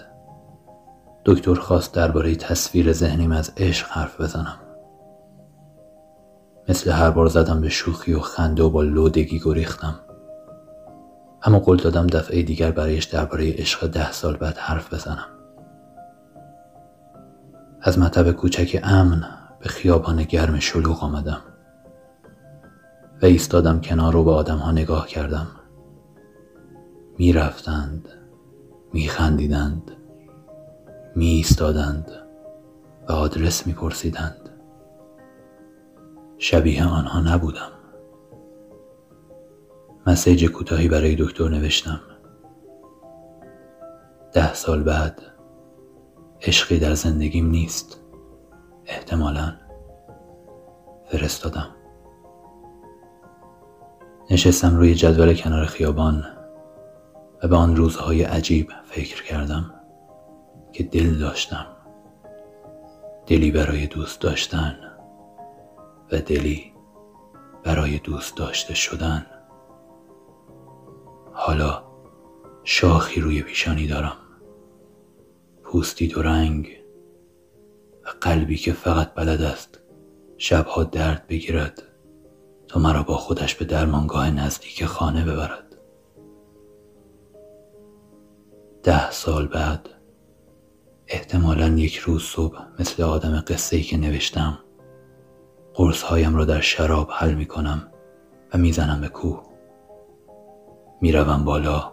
[1.24, 4.58] دکتر خواست درباره تصویر ذهنیم از عشق حرف بزنم.
[6.68, 10.00] مثل هر بار زدم به شوخی و خنده و با لودگی گریختم.
[11.44, 15.26] اما قول دادم دفعه دیگر برایش درباره عشق ده سال بعد حرف بزنم.
[17.82, 19.24] از مطب کوچک امن
[19.60, 21.40] به خیابان گرم شلوغ آمدم
[23.22, 25.46] و ایستادم کنار رو به آدم ها نگاه کردم.
[27.18, 28.08] می رفتند
[31.16, 32.10] می ایستادند
[33.08, 34.50] و آدرس می پرسیدند
[36.38, 37.73] شبیه آنها نبودم.
[40.06, 42.00] مسیج کوتاهی برای دکتر نوشتم.
[44.32, 45.22] ده سال بعد
[46.42, 48.00] عشقی در زندگیم نیست.
[48.86, 49.52] احتمالا
[51.10, 51.68] فرستادم.
[54.30, 56.24] نشستم روی جدول کنار خیابان
[57.42, 59.74] و به آن روزهای عجیب فکر کردم
[60.72, 61.66] که دل داشتم.
[63.26, 64.76] دلی برای دوست داشتن
[66.12, 66.72] و دلی
[67.64, 69.26] برای دوست داشته شدن.
[71.36, 71.82] حالا
[72.64, 74.16] شاخی روی پیشانی دارم.
[75.62, 76.68] پوستی دو رنگ
[78.04, 79.80] و قلبی که فقط بلد است
[80.36, 81.82] شبها درد بگیرد
[82.68, 85.76] تا مرا با خودش به درمانگاه نزدیک خانه ببرد.
[88.82, 89.88] ده سال بعد
[91.08, 94.58] احتمالا یک روز صبح مثل آدم قصه که نوشتم
[95.74, 97.92] قرص هایم را در شراب حل می کنم
[98.54, 99.53] و می‌زنم به کوه.
[101.04, 101.92] می‌روم بالا.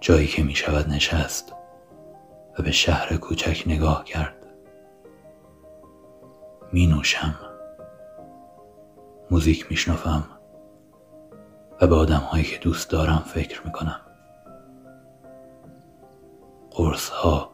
[0.00, 1.52] جایی که می شود نشست
[2.58, 4.46] و به شهر کوچک نگاه کرد.
[6.72, 7.34] می نوشم
[9.30, 10.24] موزیک میشنفم
[11.80, 14.00] و به آدم هایی که دوست دارم فکر می کنم
[16.70, 17.50] قرص ها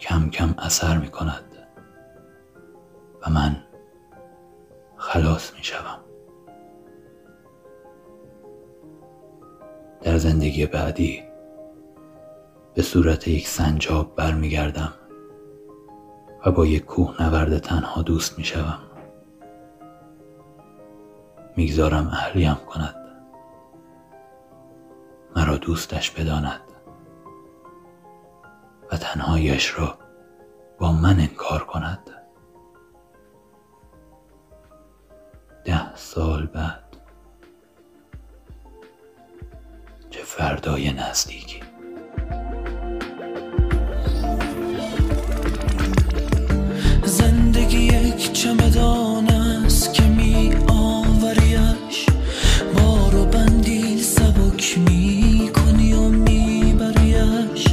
[0.00, 1.68] کم کم اثر می کند
[3.26, 3.56] و من
[4.96, 6.07] خلاص می شوم
[10.02, 11.22] در زندگی بعدی
[12.74, 14.92] به صورت یک سنجاب برمیگردم
[16.46, 18.78] و با یک کوه نورد تنها دوست می شوم
[21.56, 22.94] می‌گذارم اهلیم کند.
[25.36, 26.60] مرا دوستش بداند
[28.92, 29.98] و تنهایش را
[30.78, 32.10] با من انکار کند.
[35.64, 36.87] ده سال بعد
[40.24, 41.60] فردای نزدیکی
[47.04, 52.06] زندگی یک چمدان است که می آوریش.
[52.74, 57.64] بارو بندی سبک می کنی و می بریش.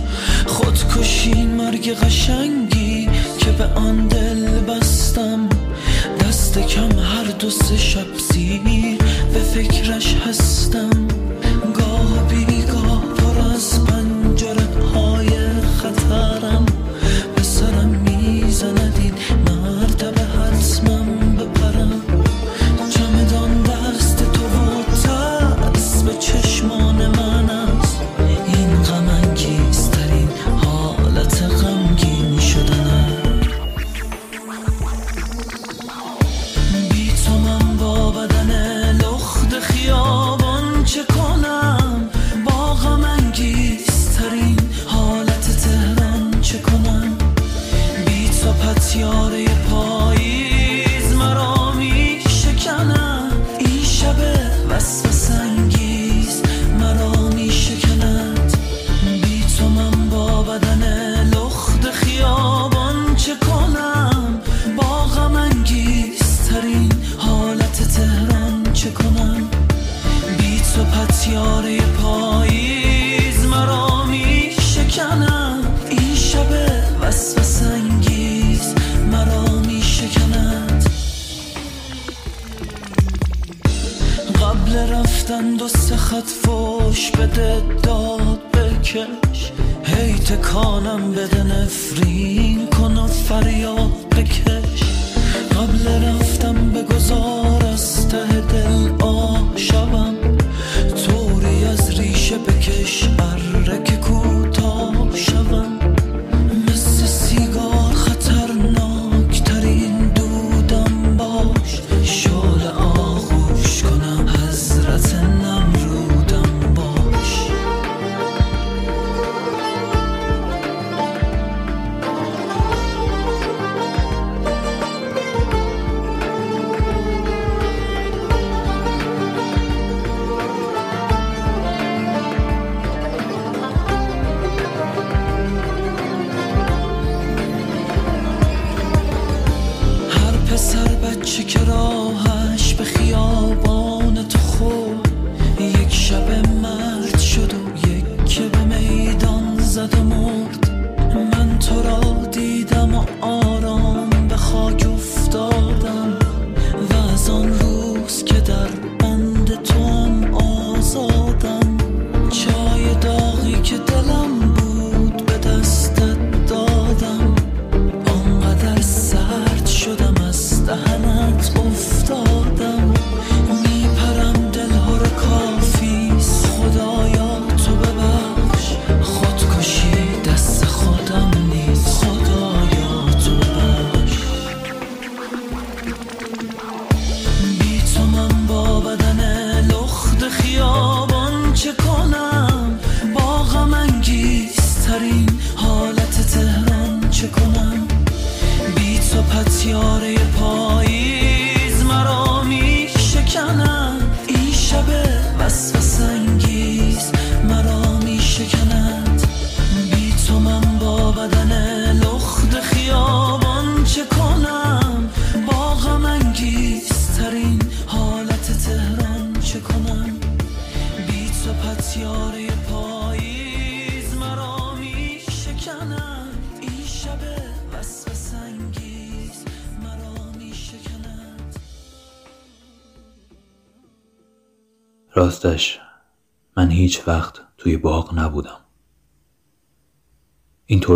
[0.46, 5.50] خودکشی مرگ قشنگی که به آن دل بستم.
[6.20, 8.98] دست کم هر دو سه شب زیر
[9.34, 11.08] به فکرش هستم.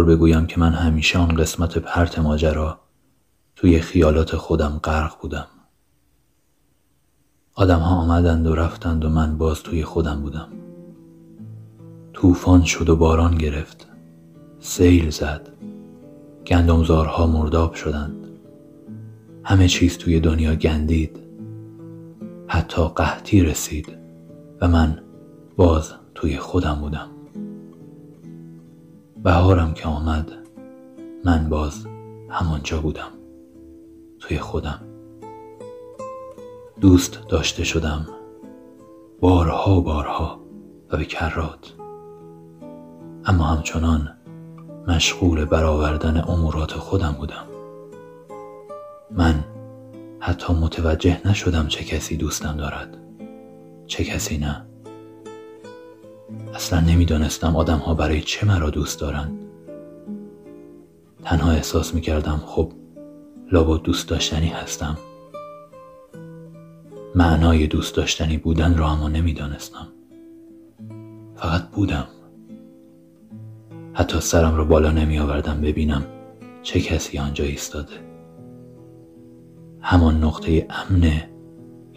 [0.09, 2.79] بگویم که من همیشه آن قسمت پرت ماجرا
[3.55, 5.47] توی خیالات خودم غرق بودم.
[7.55, 10.47] آدم ها آمدند و رفتند و من باز توی خودم بودم.
[12.13, 13.87] طوفان شد و باران گرفت.
[14.59, 15.49] سیل زد.
[16.47, 18.27] گندمزارها مرداب شدند.
[19.43, 21.19] همه چیز توی دنیا گندید.
[22.47, 23.97] حتی قحطی رسید
[24.61, 25.01] و من
[25.55, 27.18] باز توی خودم بودم.
[29.23, 30.31] بهارم که آمد
[31.25, 31.85] من باز
[32.29, 33.11] همانجا بودم
[34.19, 34.79] توی خودم.
[36.81, 38.07] دوست داشته شدم
[39.19, 40.39] بارها بارها
[40.91, 41.73] و به کرات.
[43.25, 44.09] اما همچنان
[44.87, 47.45] مشغول برآوردن امورات خودم بودم.
[49.11, 49.43] من
[50.19, 52.97] حتی متوجه نشدم چه کسی دوستم دارد
[53.87, 54.68] چه کسی نه.
[56.55, 59.39] اصلا نمی‌دانستم آدم ها برای چه مرا دوست دارند.
[61.23, 62.71] تنها احساس می کردم خب
[63.51, 64.97] لابد دوست داشتنی هستم.
[67.15, 69.87] معنای دوست داشتنی بودن را اما نمی‌دانستم.
[71.35, 72.07] فقط بودم.
[73.93, 76.05] حتی سرم را بالا نمی آوردم ببینم
[76.63, 77.93] چه کسی آنجا ایستاده.
[79.81, 81.11] همان نقطه امن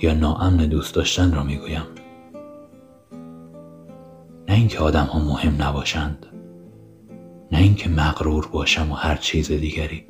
[0.02, 1.82] یا ناامن دوست داشتن را می گویم
[4.52, 6.26] نه اینکه آدم ها مهم نباشند
[7.52, 10.06] نه اینکه مغرور باشم و هر چیز دیگری.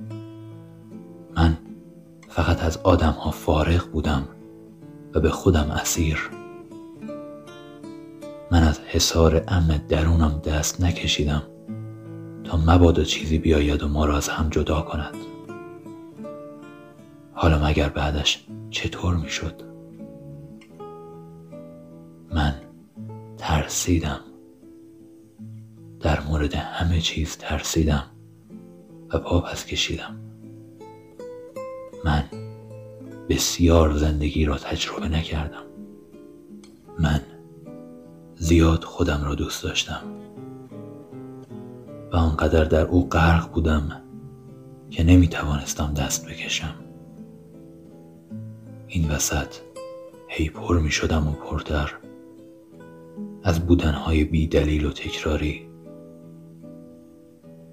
[1.36, 1.58] من
[2.28, 4.28] فقط از آدم ها فارغ بودم
[5.14, 6.30] و به خودم اسیر.
[8.50, 11.42] من از حصار امن درونم دست نکشیدم
[12.44, 15.16] تا مبادا چیزی بیاید و ما را از هم جدا کند.
[17.34, 19.62] حالا مگر بعدش چطور می‌شد؟
[22.34, 22.54] من
[23.38, 24.20] ترسیدم.
[26.02, 28.04] در مورد همه چیز ترسیدم
[29.12, 30.16] و پا پس کشیدم.
[32.04, 32.24] من
[33.28, 35.62] بسیار زندگی را تجربه نکردم.
[36.98, 37.20] من
[38.36, 40.02] زیاد خودم را دوست داشتم.
[42.12, 44.02] و آنقدر در او غرق بودم
[44.90, 46.74] که نمی توانستم دست بکشم.
[48.88, 49.54] این وسط
[50.28, 51.92] هی پر می شدم و پرتر.
[53.44, 55.71] از بودنهای بی دلیل و تکراری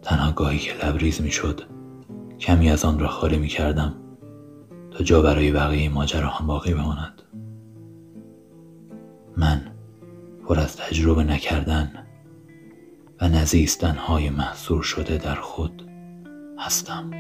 [0.10, 1.62] تنها گاهی که لبریز می شد
[2.40, 3.96] کمی از آن را خالی می کردم
[4.92, 7.22] تا جا برای بقیه ماجرا هم باقی بماند.
[9.38, 9.72] من
[10.46, 12.08] پر از تجربه نکردن
[13.22, 15.90] و نزیستنهای محصور شده در خود
[16.60, 17.12] هستم.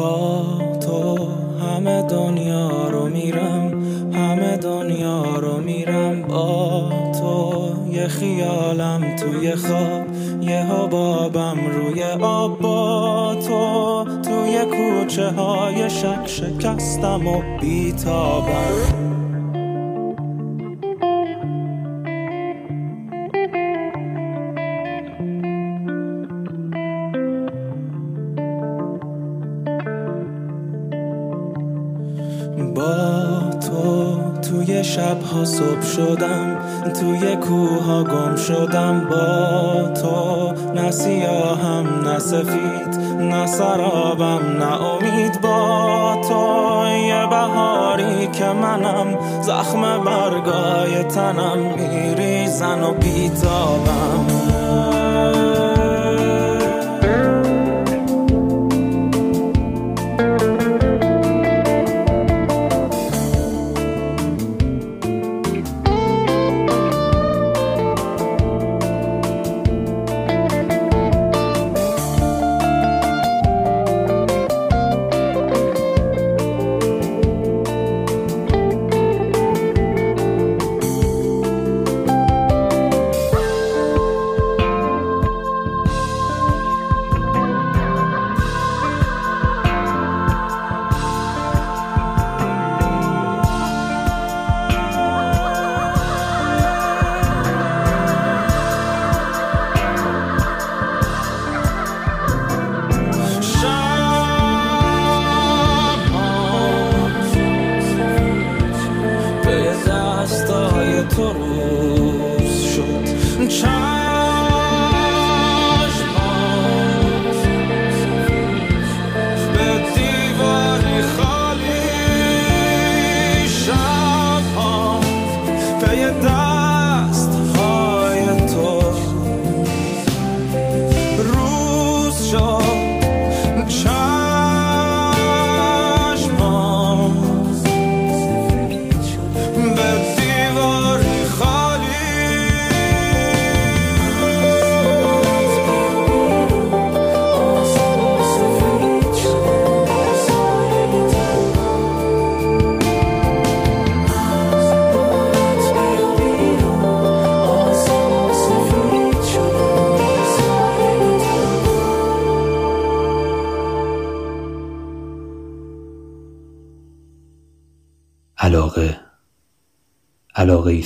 [0.00, 0.42] با
[0.80, 1.28] تو
[1.60, 3.82] همه دنیا رو میرم
[4.12, 6.90] همه دنیا رو میرم با
[7.20, 7.60] تو.
[7.92, 10.06] یه خیالم توی خواب
[10.40, 14.04] یه حبابم روی آب با تو.
[14.22, 18.89] توی کوچه های شک شکستم و بیتابم.
[35.30, 36.56] شبها صبح شدم
[37.00, 39.00] توی کوه ها گم شدم.
[39.10, 45.40] با تو نه سیاهم نه سفید نه سرابم نه امید.
[45.40, 54.39] با تو یه بهاری که منم زخم برگای تنم میریزن و بیتابم.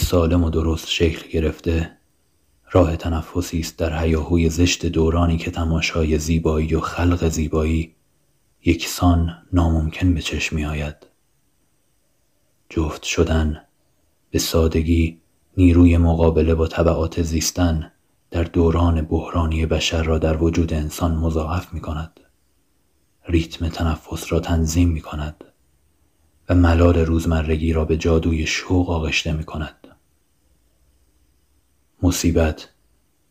[0.05, 1.97] سالم و درست شکل گرفته.
[2.71, 7.95] راه تنفسی است در هیاهوی زشت دورانی که تماشای زیبایی و خلق زیبایی
[8.65, 10.97] یکسان ناممکن به چشم آید
[12.69, 13.61] جفت شدن
[14.31, 15.21] به سادگی
[15.57, 17.93] نیروی مقابله با طبعات زیستن
[18.31, 22.21] در دوران بحرانی بشر را در وجود انسان مضاعف می کند
[23.29, 25.45] ریتم تنفس را تنظیم می کند
[26.49, 29.84] و ملال روزمرگی را به جادوی شوق آغشته می کند.
[32.05, 32.69] مصیبت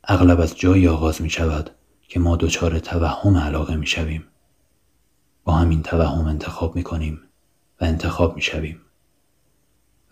[0.04, 1.70] اغلب از جایی آغاز می شود
[2.02, 4.24] که ما دچار توهم علاقه می شویم.
[5.44, 7.20] با همین توهم انتخاب می کنیم
[7.82, 8.82] و انتخاب می شویم.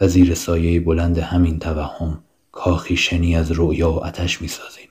[0.01, 4.89] و زیر سایه بلند همین توهم کاخی شنی از رویا و آتش می سازیم.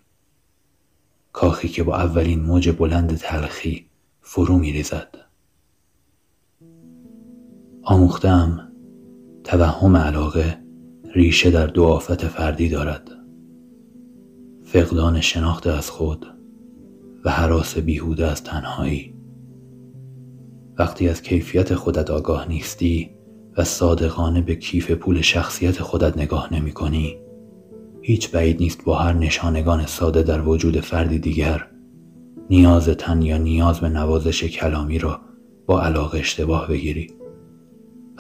[1.32, 3.86] کاخی که با اولین موج بلند تلخی
[4.20, 5.14] فرو می ریزد.
[7.82, 8.72] آموختم
[9.44, 10.58] توهم علاقه
[11.14, 13.19] ریشه در دو آفت فردی دارد
[14.72, 16.26] فقدان شناخت از خود
[17.24, 19.14] و حراس بیهوده از تنهایی.
[20.78, 23.10] وقتی از کیفیت خودت آگاه نیستی
[23.56, 27.18] و صادقانه به کیف پول شخصیت خودت نگاه نمی کنی
[28.02, 31.66] هیچ بعید نیست با هر نشانگان ساده در وجود فردی دیگر
[32.50, 35.20] نیاز تن یا نیاز به نوازش کلامی را
[35.66, 37.10] با علاقه اشتباه بگیری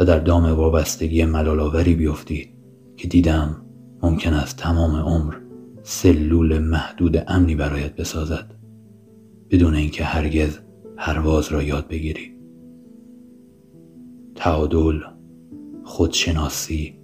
[0.00, 2.54] و در دام وابستگی ملالاوری بیفتی
[2.96, 3.62] که دیدم
[4.02, 5.49] ممکن است تمام عمر
[5.92, 8.54] سلول محدود امنی برایت بسازد
[9.50, 10.58] بدون اینکه هرگز
[10.96, 12.34] پرواز را یاد بگیری.
[14.34, 15.00] تعادل
[15.84, 16.94] خودشناسی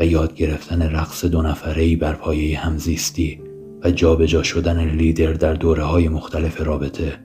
[0.00, 3.40] و یاد گرفتن رقص دو نفره‌ای بر پایه همزیستی
[3.84, 7.18] و جابجا شدن لیدر در دوره های مختلف رابطه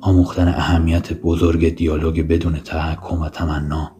[0.00, 3.96] آموختن اهمیت بزرگ دیالوگ بدون تحکم و تمنا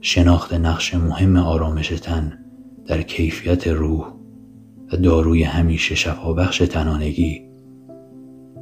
[0.00, 2.38] شناخت نقش مهم آرامش تن
[2.86, 4.17] در کیفیت روح
[4.92, 7.48] و داروی همیشه شفابخش تنانگی.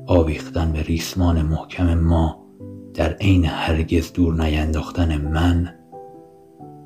[0.06, 2.46] آویختن به ریسمان محکم ما
[2.94, 5.74] در عین هرگز دور نینداختن من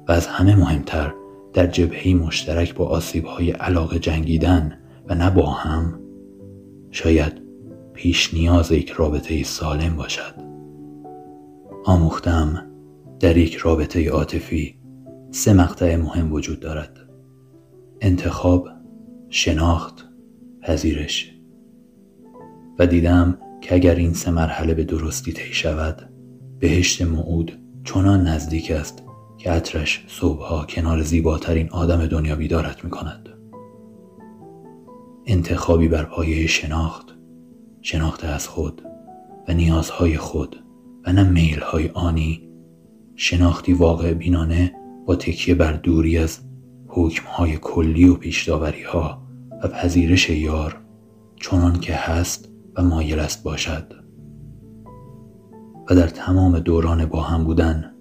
[0.08, 1.14] و از همه مهمتر
[1.52, 4.78] در جبهه مشترک با آسیبهای علاقه جنگیدن
[5.08, 6.00] و نه با هم
[6.90, 7.32] شاید
[7.94, 10.34] پیش نیاز یک رابطه سالم باشد.
[11.84, 12.66] آموختم
[13.20, 14.74] در یک رابطه عاطفی
[15.30, 16.96] سه مقطع مهم وجود دارد.
[18.00, 18.68] انتخاب
[19.30, 20.08] شناخت
[20.62, 21.34] پذیرش
[22.78, 26.10] و دیدم که اگر این سه مرحله به درستی طی شود
[26.58, 29.02] بهشت موعود چنان نزدیک است
[29.38, 33.28] که عطرش صبحها کنار زیباترین آدم دنیا بیدارت می کند.
[35.26, 37.16] انتخابی بر پایه شناخت
[37.82, 38.82] شناخت از خود
[39.48, 40.56] و نیازهای خود
[41.06, 42.50] و نه میلهای آنی
[43.16, 44.72] شناختی واقع بینانه
[45.06, 46.49] با تکیه بر دوری از
[46.92, 49.22] حکمهای کلی و پیشداوری ها
[49.62, 50.80] و پذیرش یار
[51.36, 53.92] چنان که هست و مایل است باشد.
[55.90, 57.94] و در تمام دوران با هم بودن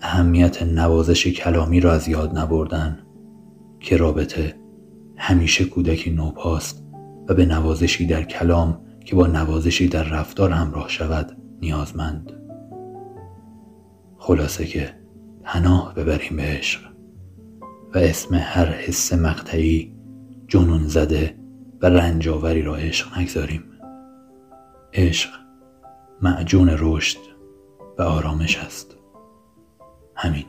[0.00, 2.98] اهمیت نوازش کلامی را از یاد نبردن
[3.80, 4.54] که رابطه
[5.16, 6.84] همیشه کودکی نوپاست
[7.28, 12.32] و به نوازشی در کلام که با نوازشی در رفتار همراه شود نیازمند.
[14.18, 14.94] خلاصه که
[15.44, 16.91] پناه ببریم به عشق.
[17.94, 19.94] و اسم هر حس مقطعی
[20.48, 21.36] جنون زده
[21.82, 23.64] و رنجاوری را عشق نگذاریم.
[24.92, 25.30] عشق
[26.22, 27.18] معجون رشد
[27.98, 28.96] و آرامش است.
[30.16, 30.44] همین.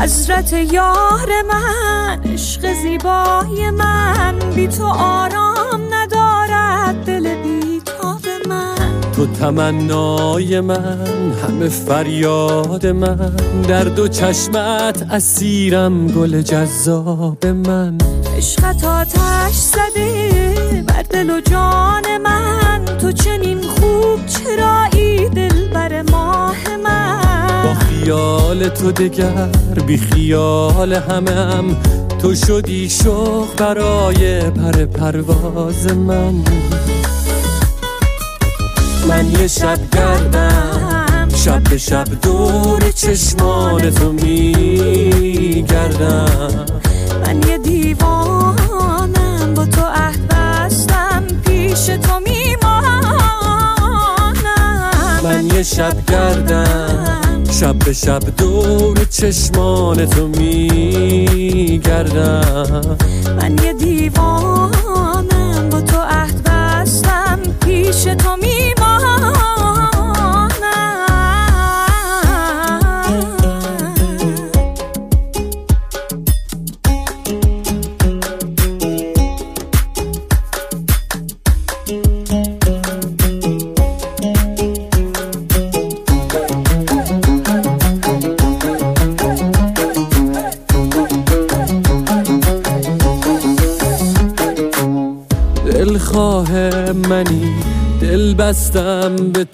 [0.00, 5.85] حضرت یار من عشق زیبای من بی تو آرام
[9.16, 13.36] تو تمنای من همه فریاد من.
[13.68, 17.98] در دو چشمت اسیرم گل جذاب من.
[18.36, 22.84] عشقت آتش زده بر دل و جان من.
[22.84, 27.62] تو چنین خوب چرایی دل بر ماه من.
[27.64, 29.48] با خیال تو دگر
[29.86, 31.76] بی خیال همم.
[32.22, 36.34] تو شدی شوق برای پر پرواز من.
[39.08, 45.46] من یه شب گردم شب به شب دور چشمان تو میگردم.
[47.26, 49.04] من یه دیوانم
[49.54, 52.76] با تو عهد بستم پیش تو میمانم.
[55.22, 61.76] من یه شب گردم شب به شب دور چشمان تو میگردم.
[63.36, 68.55] من یه دیوانم با تو عهد بستم پیش تو میمانم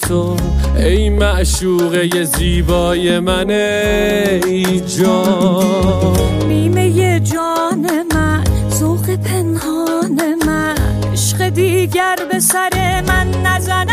[0.09, 0.37] تو
[0.77, 6.17] ای معشوقه زیبای من ای جان.
[6.49, 10.75] نیمه جان من ذوق پنهان من
[11.13, 13.89] عشق دیگر به سر من نزند.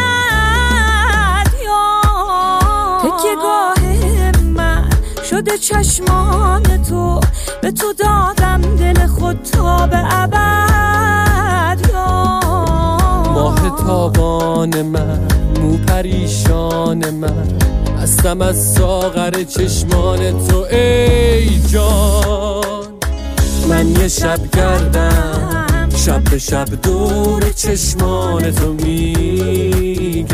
[1.65, 2.01] یا
[2.99, 3.75] تکیه گاه
[4.43, 4.89] من
[5.29, 7.19] شده چشمان تو
[7.61, 11.79] به تو دادم دل خود تا به ابد.
[13.33, 15.48] ماه تابان من.
[15.61, 17.47] مو پریشان من.
[18.01, 22.93] هستم از ساغر چشمان تو ای جان.
[23.69, 30.31] من یه شب گردم شب به شب دور چشمان تو میگردم.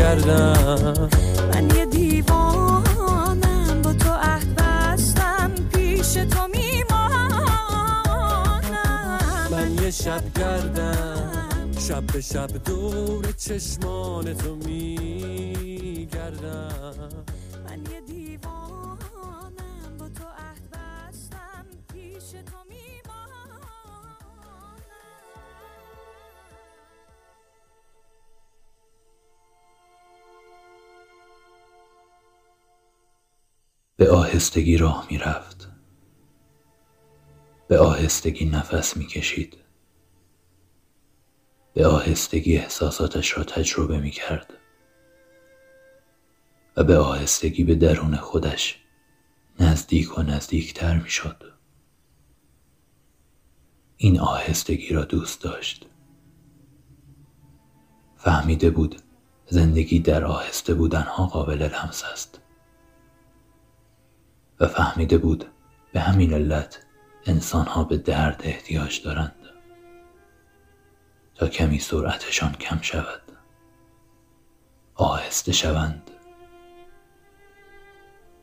[1.54, 7.46] من یه دیوانم با تو عهد بستم پیش تو میمانم.
[9.50, 10.85] من یه شب گردم
[11.88, 15.64] شب به شب دور چشمان تو میگردم
[17.64, 19.52] من یه دیوانم
[19.98, 23.60] با تو عهد بستم پیش تو میمانم
[33.96, 35.68] به آهستگی راه می رفت.
[37.68, 39.65] به آهستگی نفس می کشید.
[41.76, 44.54] به آهستگی احساساتش را تجربه می کرد.
[46.76, 48.78] و به آهستگی به درون خودش
[49.60, 51.52] نزدیک و نزدیکتر می شد.
[53.96, 55.86] این آهستگی را دوست داشت.
[58.16, 59.00] فهمیده بود
[59.46, 62.40] زندگی در آهسته بودنها قابل لمس است.
[64.60, 65.44] و فهمیده بود
[65.92, 66.86] به همین علت
[67.26, 69.35] انسانها به درد احتیاج دارند
[71.36, 73.22] تا کمی سرعتشان کم شود.
[74.94, 76.10] آهسته شوند.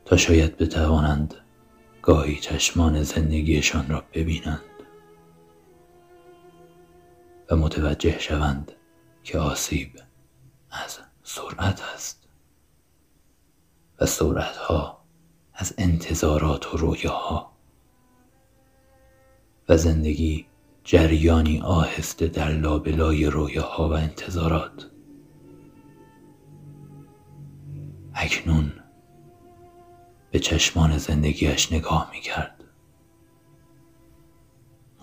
[0.06, 1.36] تا شاید بتوانند
[2.02, 4.60] گاهی چشمان زندگیشان را ببینند.
[7.52, 8.72] و متوجه شوند
[9.24, 10.00] که آسیب
[10.72, 12.28] از سرعت است.
[14.00, 15.04] و سرعت ها
[15.54, 17.54] از انتظارات و رویاها.
[19.70, 20.46] و زندگی
[20.84, 24.92] جریانی آهسته در لابلای رویاها و انتظارات.
[28.14, 28.72] اکنون
[30.32, 32.64] به چشمان زندگیش نگاه می کرد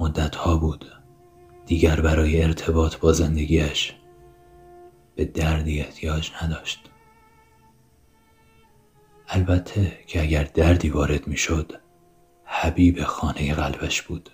[0.00, 0.84] مدتها بود
[1.66, 3.94] دیگر برای ارتباط با زندگیش
[5.14, 6.90] به دردی احتیاج نداشت.
[9.28, 11.72] البته که اگر دردی وارد می‌شد
[12.44, 14.30] حبیب خانه قلبش بود.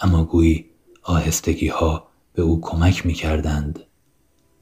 [0.00, 0.70] اما گویی
[1.02, 3.84] آهستگی ها به او کمک می کردند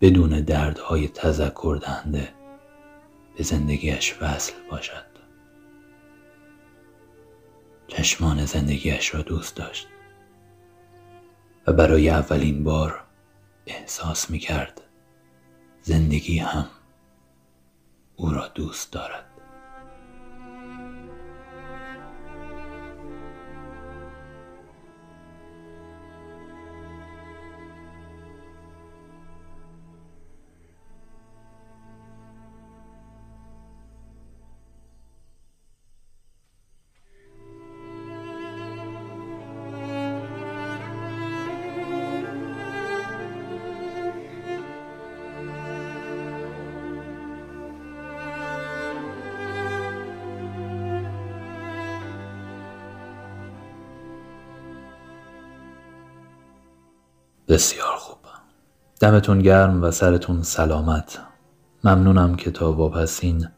[0.00, 2.34] بدون دردهای تذکر دهنده
[3.36, 5.06] به زندگیش وصل باشد.
[7.88, 9.88] چشمان زندگیش را دوست داشت
[11.66, 13.04] و برای اولین بار
[13.66, 14.80] احساس می کرد
[15.82, 16.66] زندگی هم
[18.16, 19.35] او را دوست دارد.
[57.48, 58.18] بسیار خوب.
[59.00, 61.18] دمتون گرم و سرتون سلامت.
[61.84, 63.48] ممنونم که تا واپسین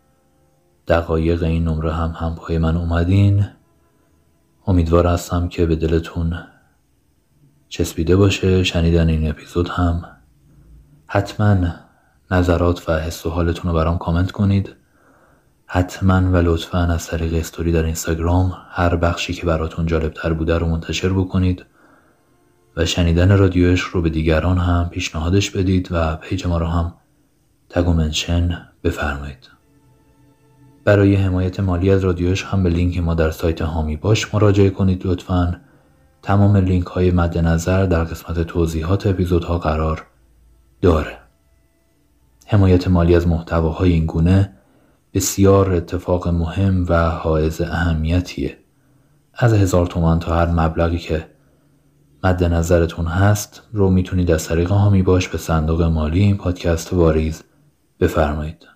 [0.89, 3.47] دقایق این نمره هم هم پای من اومدین.
[4.67, 6.39] امیدوار هستم که به دلتون
[7.69, 8.65] چسبیده باشه.
[8.65, 10.05] شنیدن این اپیزود هم.
[11.07, 11.57] حتما
[12.31, 14.77] نظرات و حس و حالتون رو برام کامنت کنید.
[15.67, 20.59] حتما و لطفا از طریق استوری در اینستاگرام هر بخشی که براتون جالب تر بوده
[20.59, 21.65] رو منتشر بکنید.
[22.79, 26.95] و شنیدن رادیوش رو به دیگران هم پیشنهادش بدید و page ما رو هم
[27.69, 29.51] tag و mention بفرمایید.
[30.85, 35.07] برای حمایت مالی از رادیوش هم به لینک ما در سایت حامی باش مراجعه کنید
[35.07, 35.61] لطفا.
[36.23, 40.07] تمام لینک های مد نظر در قسمت توضیحات اپیزودها قرار
[40.83, 41.19] داره.
[42.47, 44.53] حمایت مالی از محتواهای این گونه
[45.15, 48.59] بسیار اتفاق مهم و حائز اهمیتیه.
[49.35, 51.38] از هزار تومان تا هر مبلغی که
[52.25, 57.43] مد نظرتون هست رو می‌تونید از طریق هامی باش به صندوق مالی این پادکست واریز
[58.01, 58.67] بفرمایید.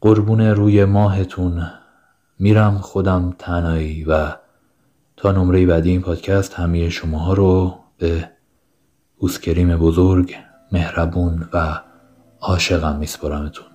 [0.00, 1.70] قربون روی ماهتون
[2.38, 4.32] میرم خودم تنهایی و
[5.16, 8.30] تا نمره بعدی این پادکست همه شماها رو به
[9.18, 10.36] بوسکریم بزرگ
[10.72, 11.80] مهربون و
[12.40, 13.66] عاشقم میسپرمتون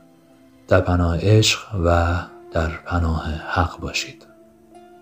[0.67, 2.15] در پناه عشق و
[2.51, 4.27] در پناه حق باشید.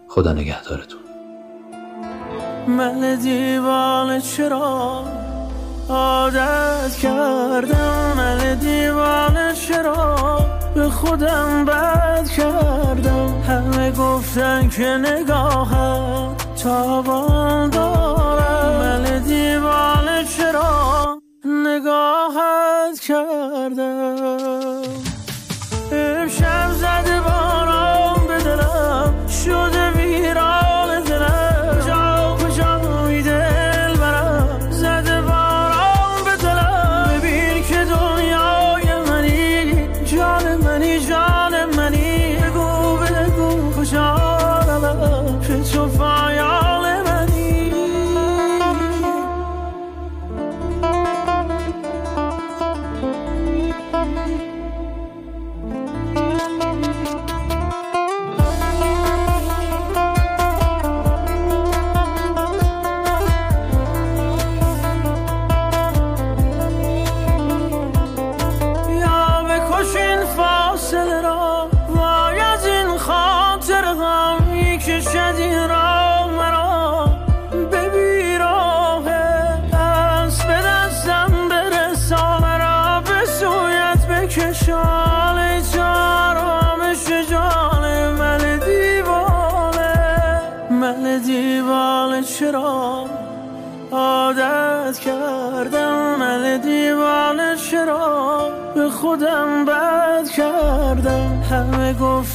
[0.08, 1.05] خدا نگهدارتون.
[2.68, 5.03] من دیوانه چرا
[5.89, 10.39] عادت کردم؟ من دیوانه چرا
[10.76, 24.82] به خودم بد کردم؟ همه گفتن که نگاهت تابان دارم من دیوانه چرا نگاهت کردم؟
[25.91, 31.05] امشب زده باران به دلم شده ویران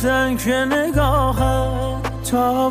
[0.04, 2.69] همه گفتن که نگاهم تاوان